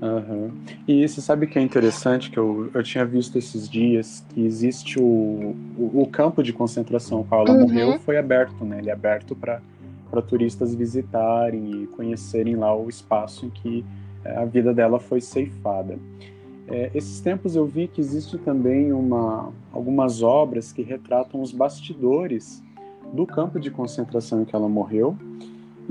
Uhum. 0.01 0.53
E 0.87 1.07
você 1.07 1.21
sabe 1.21 1.47
que 1.49 1.59
é 1.59 1.63
interessante 1.63 2.31
que 2.31 2.39
eu, 2.39 2.71
eu 2.73 2.83
tinha 2.85 3.05
visto 3.05 3.37
esses 3.37 3.69
dias 3.69 4.25
que 4.29 4.45
existe 4.45 4.99
o, 4.99 5.57
o, 5.77 6.03
o 6.03 6.07
campo 6.07 6.41
de 6.43 6.53
concentração 6.53 7.25
qual 7.25 7.45
ela 7.45 7.57
uhum. 7.57 7.63
morreu 7.63 7.99
foi 7.99 8.17
aberto, 8.17 8.65
né? 8.65 8.79
Ele 8.79 8.91
é 8.91 8.93
aberto 8.93 9.35
para 9.35 9.61
turistas 10.23 10.73
visitarem 10.73 11.83
e 11.83 11.87
conhecerem 11.89 12.55
lá 12.55 12.75
o 12.77 12.89
espaço 12.89 13.47
em 13.47 13.51
que 13.51 13.85
é, 14.25 14.37
a 14.37 14.45
vida 14.45 14.73
dela 14.73 15.01
foi 15.01 15.21
ceifada. 15.21 15.99
É, 16.71 16.91
esses 16.95 17.21
tempos 17.21 17.57
eu 17.57 17.67
vi 17.67 17.89
que 17.89 18.01
existe 18.01 18.37
também 18.39 18.93
uma, 18.93 19.51
algumas 19.73 20.23
obras 20.23 20.71
que 20.73 20.83
retratam 20.83 21.41
os 21.41 21.51
bastidores 21.51 22.63
do 23.13 23.27
campo 23.27 23.59
de 23.59 23.71
concentração 23.71 24.43
em 24.43 24.45
que 24.45 24.55
ela 24.55 24.69
morreu. 24.69 25.17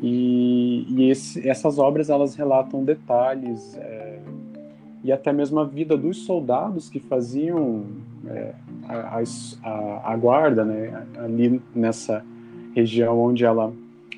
E, 0.01 0.85
e 0.89 1.09
esse, 1.09 1.47
essas 1.47 1.79
obras 1.79 2.09
elas 2.09 2.35
relatam 2.35 2.83
detalhes 2.83 3.75
é, 3.77 4.19
e 5.03 5.11
até 5.11 5.33
mesmo 5.33 5.59
a 5.59 5.63
vida 5.63 5.97
dos 5.97 6.25
soldados 6.25 6.87
que 6.87 6.99
faziam 6.99 7.85
é, 8.27 8.53
a, 8.87 9.21
a, 9.63 10.13
a, 10.13 10.17
guarda 10.17 10.63
né, 10.63 11.07
ali 11.17 11.59
nessa 11.73 12.23
região 12.75 13.19
onde 13.19 13.43
ela 13.43 13.73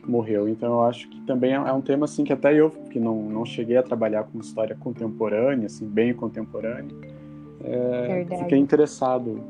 morreu. 0.10 0.50
Então 0.50 0.74
eu 0.74 0.82
acho 0.84 1.08
que 1.10 1.22
também 1.22 1.54
é 1.54 1.74
um 1.74 1.82
tema 1.82 2.06
assim 2.06 2.24
que 2.24 2.34
até 2.34 2.54
eu 2.54 2.70
que 2.70 3.00
não, 3.00 3.22
não 3.24 3.46
cheguei 3.46 3.78
a 3.78 3.84
trabalhar 3.84 4.24
com 4.24 4.40
história 4.40 4.76
contemporânea, 4.76 5.68
assim 5.68 5.88
bem 5.88 6.14
contemporânea, 6.14 6.96
é, 7.64 8.26
fiquei 8.40 8.58
interessado 8.58 9.44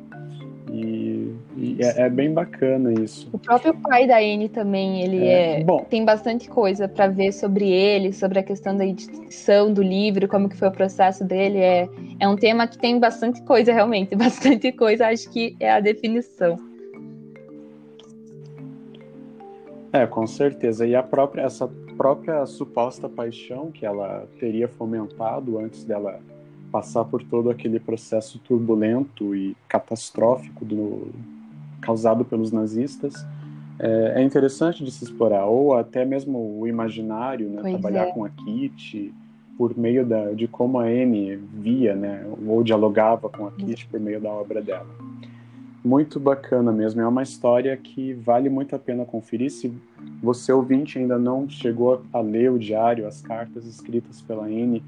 e, 0.72 1.34
e 1.58 1.78
é, 1.82 2.04
é, 2.04 2.10
bem 2.10 2.32
bacana 2.32 2.94
isso. 2.94 3.30
O 3.34 3.40
próprio 3.40 3.74
pai 3.74 4.08
da 4.08 4.18
Anne 4.18 4.50
também, 4.50 5.02
ele 5.02 5.26
é, 5.26 5.62
é 5.62 5.64
bom, 5.64 5.84
tem 5.90 6.06
bastante 6.06 6.48
coisa 6.48 6.88
para 6.88 7.08
ver 7.08 7.32
sobre 7.32 7.70
ele, 7.70 8.14
sobre 8.14 8.40
a 8.40 8.44
questão 8.44 8.78
da 8.78 8.86
edição 8.86 9.74
do 9.74 9.82
livro, 9.82 10.28
como 10.28 10.48
que 10.48 10.56
foi 10.56 10.68
o 10.68 10.72
processo 10.72 11.24
dele. 11.24 11.58
É, 11.58 11.90
é 12.20 12.28
um 12.28 12.36
tema 12.36 12.68
que 12.68 12.78
tem 12.78 13.00
bastante 13.00 13.42
coisa, 13.44 13.74
realmente, 13.74 14.16
bastante 14.16 14.72
coisa, 14.72 15.08
acho 15.08 15.30
que 15.32 15.56
é 15.60 15.72
a 15.72 15.80
definição. 15.80 16.69
É, 19.92 20.06
com 20.06 20.26
certeza. 20.28 20.86
E 20.86 20.96
a 20.96 21.02
própria, 21.02 21.44
essa 21.44 21.68
própria 21.98 22.46
suposta 22.46 23.10
paixão 23.10 23.72
que 23.72 23.86
ela 23.86 24.28
teria 24.40 24.68
fomentado 24.68 25.58
antes 25.58 25.84
dela 25.84 26.20
passar 26.72 27.04
por 27.06 27.24
todo 27.24 27.50
aquele 27.50 27.80
processo 27.80 28.40
turbulento 28.40 29.36
e 29.36 29.58
catastrófico 29.68 30.64
do, 30.64 31.08
causado 31.82 32.24
pelos 32.24 32.52
nazistas, 32.52 33.14
é, 33.80 34.14
é, 34.18 34.24
interessante 34.24 34.84
de 34.84 34.92
se 34.92 35.04
explorar, 35.04 35.46
ou 35.46 35.74
até 35.74 36.06
mesmo 36.06 36.60
o 36.60 36.68
imaginário, 36.68 37.50
né, 37.50 37.62
trabalhar 37.62 38.08
é. 38.08 38.12
com 38.12 38.26
a 38.26 38.30
Kitty, 38.30 39.14
por 39.58 39.78
meio 39.78 40.06
da, 40.06 40.32
de 40.32 40.48
como 40.48 40.80
a 40.80 40.84
Anne 40.84 41.36
via, 41.36 41.96
né, 41.96 42.26
ou 42.46 42.64
dialogava 42.64 43.30
com 43.30 43.48
a 43.48 43.52
Kitty 43.52 43.88
por 43.88 44.00
meio 44.00 44.22
da 44.22 44.30
obra 44.30 44.62
dela. 44.62 44.88
Muito 45.84 46.20
bacana 46.20 46.72
mesmo, 46.72 47.00
é 47.00 47.08
uma 47.08 47.24
história 47.24 47.76
que 47.78 48.14
vale 48.14 48.50
muito 48.50 48.76
a 48.76 48.80
pena 48.80 49.06
conferir. 49.06 49.50
Se 49.50 49.74
você 50.22 50.52
ouvinte 50.52 51.00
ainda 51.00 51.18
não 51.18 51.48
chegou 51.48 52.02
a 52.12 52.20
ler 52.20 52.52
o 52.52 52.60
diário, 52.60 53.08
as 53.08 53.22
cartas 53.22 53.66
escritas 53.66 54.22
pela 54.22 54.44
Anne, 54.44 54.84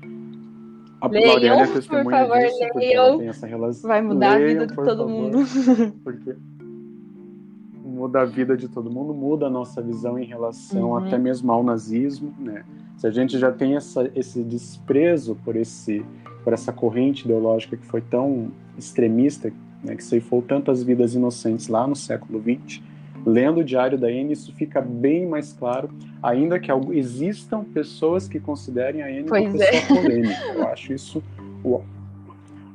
a 0.99 1.07
leiam, 1.07 1.59
é 1.59 1.65
por 1.65 1.81
favor, 1.81 2.37
disso, 2.37 2.59
leiam. 2.75 3.19
Relação... 3.41 3.87
Vai 3.87 4.01
mudar 4.01 4.37
leiam, 4.37 4.45
a 4.45 4.53
vida 4.53 4.67
de 4.67 4.75
todo 4.75 4.97
favor, 4.97 5.09
mundo. 5.09 5.37
Porque 6.03 6.35
muda 7.83 8.21
a 8.21 8.25
vida 8.25 8.57
de 8.57 8.67
todo 8.67 8.89
mundo, 8.89 9.13
muda 9.13 9.47
a 9.47 9.49
nossa 9.49 9.81
visão 9.81 10.19
em 10.19 10.25
relação 10.25 10.89
uhum. 10.89 10.97
até 10.97 11.17
mesmo 11.17 11.51
ao 11.51 11.63
nazismo, 11.63 12.33
né? 12.37 12.65
Se 12.97 13.07
a 13.07 13.11
gente 13.11 13.39
já 13.39 13.51
tem 13.51 13.75
essa, 13.75 14.11
esse 14.13 14.43
desprezo 14.43 15.35
por 15.43 15.55
esse 15.55 16.05
por 16.43 16.53
essa 16.53 16.73
corrente 16.73 17.25
ideológica 17.25 17.77
que 17.77 17.85
foi 17.85 18.01
tão 18.01 18.51
extremista, 18.75 19.53
né, 19.83 19.95
que 19.95 20.03
ceifou 20.03 20.41
tantas 20.41 20.83
vidas 20.83 21.15
inocentes 21.15 21.67
lá 21.67 21.87
no 21.87 21.95
século 21.95 22.41
XX, 22.41 22.81
Lendo 23.25 23.59
o 23.59 23.63
Diário 23.63 23.97
da 23.97 24.07
Anne, 24.07 24.33
isso 24.33 24.51
fica 24.53 24.81
bem 24.81 25.27
mais 25.27 25.53
claro, 25.53 25.89
ainda 26.23 26.59
que 26.59 26.71
existam 26.91 27.63
pessoas 27.63 28.27
que 28.27 28.39
considerem 28.39 29.01
a 29.03 29.07
Anne 29.07 29.25
pois 29.27 29.43
uma 29.43 29.59
pessoa 29.59 29.99
é. 29.99 30.01
polêmica. 30.01 30.43
Eu 30.55 30.67
acho 30.67 30.93
isso 30.93 31.23
o, 31.63 31.81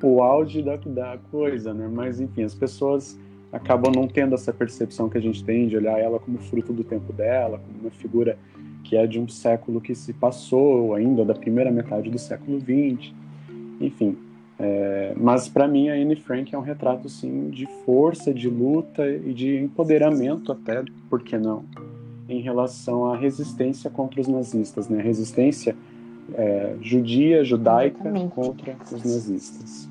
o 0.03 0.23
auge 0.23 0.63
da, 0.63 0.77
da 0.77 1.19
coisa, 1.31 1.75
né? 1.75 1.91
Mas, 1.93 2.21
enfim, 2.21 2.45
as 2.45 2.55
pessoas 2.55 3.19
acabam 3.53 3.93
não 3.95 4.07
tendo 4.07 4.35
essa 4.35 4.53
percepção 4.53 5.09
que 5.09 5.19
a 5.19 5.21
gente 5.21 5.43
tem 5.43 5.67
de 5.67 5.77
olhar 5.77 5.99
ela 5.99 6.21
como 6.21 6.39
fruto 6.39 6.73
do 6.73 6.85
tempo 6.85 7.13
dela, 7.13 7.59
como 7.59 7.81
uma 7.81 7.91
figura 7.91 8.39
que 8.85 8.97
é 8.97 9.05
de 9.05 9.19
um 9.19 9.27
século 9.27 9.81
que 9.81 9.97
se 9.97 10.13
passou, 10.13 10.95
ainda 10.95 11.25
da 11.25 11.35
primeira 11.35 11.73
metade 11.73 12.09
do 12.09 12.19
século 12.19 12.61
XX. 12.61 13.13
Enfim, 13.81 14.17
é, 14.59 15.13
mas 15.17 15.49
para 15.49 15.69
mim 15.69 15.89
a 15.89 15.95
Anne 15.95 16.17
Frank 16.17 16.55
é 16.55 16.59
um 16.59 16.63
retrato 16.63 17.09
sim 17.09 17.51
de 17.51 17.67
força, 17.85 18.33
de 18.33 18.49
luta 18.49 19.07
e 19.07 19.35
de 19.35 19.57
empoderamento 19.57 20.51
até, 20.51 20.83
por 21.11 21.23
que 21.23 21.37
não, 21.37 21.65
em 22.29 22.41
relação 22.41 23.13
à 23.13 23.17
resistência 23.17 23.91
contra 23.91 24.21
os 24.21 24.29
nazistas, 24.29 24.89
né? 24.89 25.01
Resistência 25.03 25.77
é, 26.35 26.75
judia, 26.81 27.45
judaica 27.45 28.01
Exatamente. 28.01 28.35
contra 28.35 28.77
os 28.91 29.05
nazistas. 29.05 29.89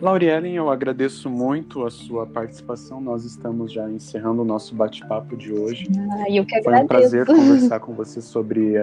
Lauriellen, 0.00 0.54
eu 0.54 0.70
agradeço 0.70 1.28
muito 1.28 1.84
a 1.84 1.90
sua 1.90 2.24
participação. 2.24 3.00
Nós 3.00 3.24
estamos 3.24 3.72
já 3.72 3.90
encerrando 3.90 4.42
o 4.42 4.44
nosso 4.44 4.72
bate-papo 4.74 5.36
de 5.36 5.52
hoje. 5.52 5.88
Ah, 6.12 6.30
eu 6.30 6.46
que 6.46 6.62
Foi 6.62 6.74
um 6.76 6.86
prazer 6.86 7.26
conversar 7.26 7.80
com 7.80 7.92
você 7.94 8.20
sobre 8.20 8.76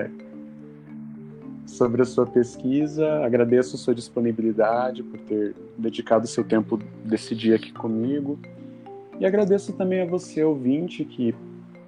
sobre 1.75 2.01
a 2.01 2.05
sua 2.05 2.25
pesquisa. 2.25 3.25
Agradeço 3.25 3.75
a 3.75 3.79
sua 3.79 3.93
disponibilidade 3.93 5.03
por 5.03 5.19
ter 5.19 5.55
dedicado 5.77 6.27
seu 6.27 6.43
tempo 6.43 6.79
desse 7.03 7.35
dia 7.35 7.55
aqui 7.55 7.71
comigo. 7.71 8.39
E 9.19 9.25
agradeço 9.25 9.73
também 9.73 10.01
a 10.01 10.05
você, 10.05 10.43
ouvinte, 10.43 11.05
que 11.05 11.33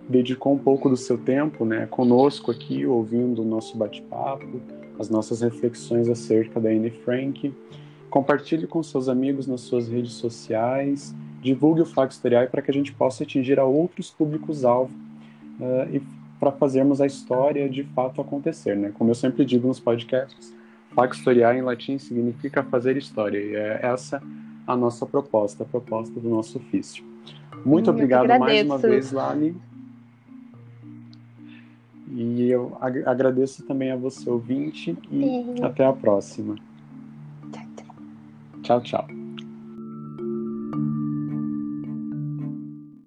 dedicou 0.07 0.53
um 0.53 0.57
pouco 0.57 0.89
do 0.89 0.95
seu 0.95 1.17
tempo 1.17 1.65
né, 1.65 1.85
conosco 1.87 2.51
aqui, 2.51 2.85
ouvindo 2.85 3.41
o 3.41 3.45
nosso 3.45 3.77
bate-papo, 3.77 4.61
as 4.97 5.09
nossas 5.09 5.41
reflexões 5.41 6.07
acerca 6.09 6.59
da 6.59 6.69
Anne 6.69 6.89
Frank. 6.89 7.53
Compartilhe 8.09 8.65
com 8.65 8.81
seus 8.81 9.09
amigos 9.09 9.47
nas 9.47 9.61
suas 9.61 9.87
redes 9.87 10.13
sociais, 10.13 11.13
divulgue 11.41 11.81
o 11.81 11.85
Flag 11.85 12.11
Historial 12.11 12.47
para 12.47 12.61
que 12.61 12.71
a 12.71 12.73
gente 12.73 12.93
possa 12.93 13.23
atingir 13.23 13.59
a 13.59 13.65
outros 13.65 14.09
públicos-alvo 14.09 14.93
uh, 15.59 15.93
e 15.93 16.01
para 16.39 16.51
fazermos 16.51 17.01
a 17.01 17.05
história 17.05 17.69
de 17.69 17.83
fato 17.83 18.21
acontecer. 18.21 18.75
Né? 18.75 18.91
Como 18.97 19.09
eu 19.09 19.15
sempre 19.15 19.43
digo 19.43 19.67
nos 19.67 19.79
podcasts, 19.79 20.55
Factoriar 20.97 21.55
em 21.55 21.61
latim 21.61 21.99
significa 21.99 22.63
fazer 22.63 22.97
história, 22.97 23.37
e 23.37 23.55
é 23.55 23.79
essa 23.83 24.19
a 24.65 24.75
nossa 24.75 25.05
proposta, 25.05 25.63
a 25.63 25.65
proposta 25.65 26.19
do 26.19 26.27
nosso 26.27 26.57
ofício. 26.57 27.05
Muito 27.63 27.91
hum, 27.91 27.93
obrigado 27.93 28.27
mais 28.39 28.65
uma 28.65 28.79
vez, 28.79 29.11
Lali. 29.11 29.55
E 32.09 32.49
eu 32.49 32.75
agradeço 32.81 33.63
também 33.67 33.91
a 33.91 33.95
você, 33.95 34.27
ouvinte, 34.27 34.97
e 35.11 35.61
até 35.61 35.85
a 35.85 35.93
próxima. 35.93 36.55
Tchau, 38.63 38.81
tchau. 38.81 39.16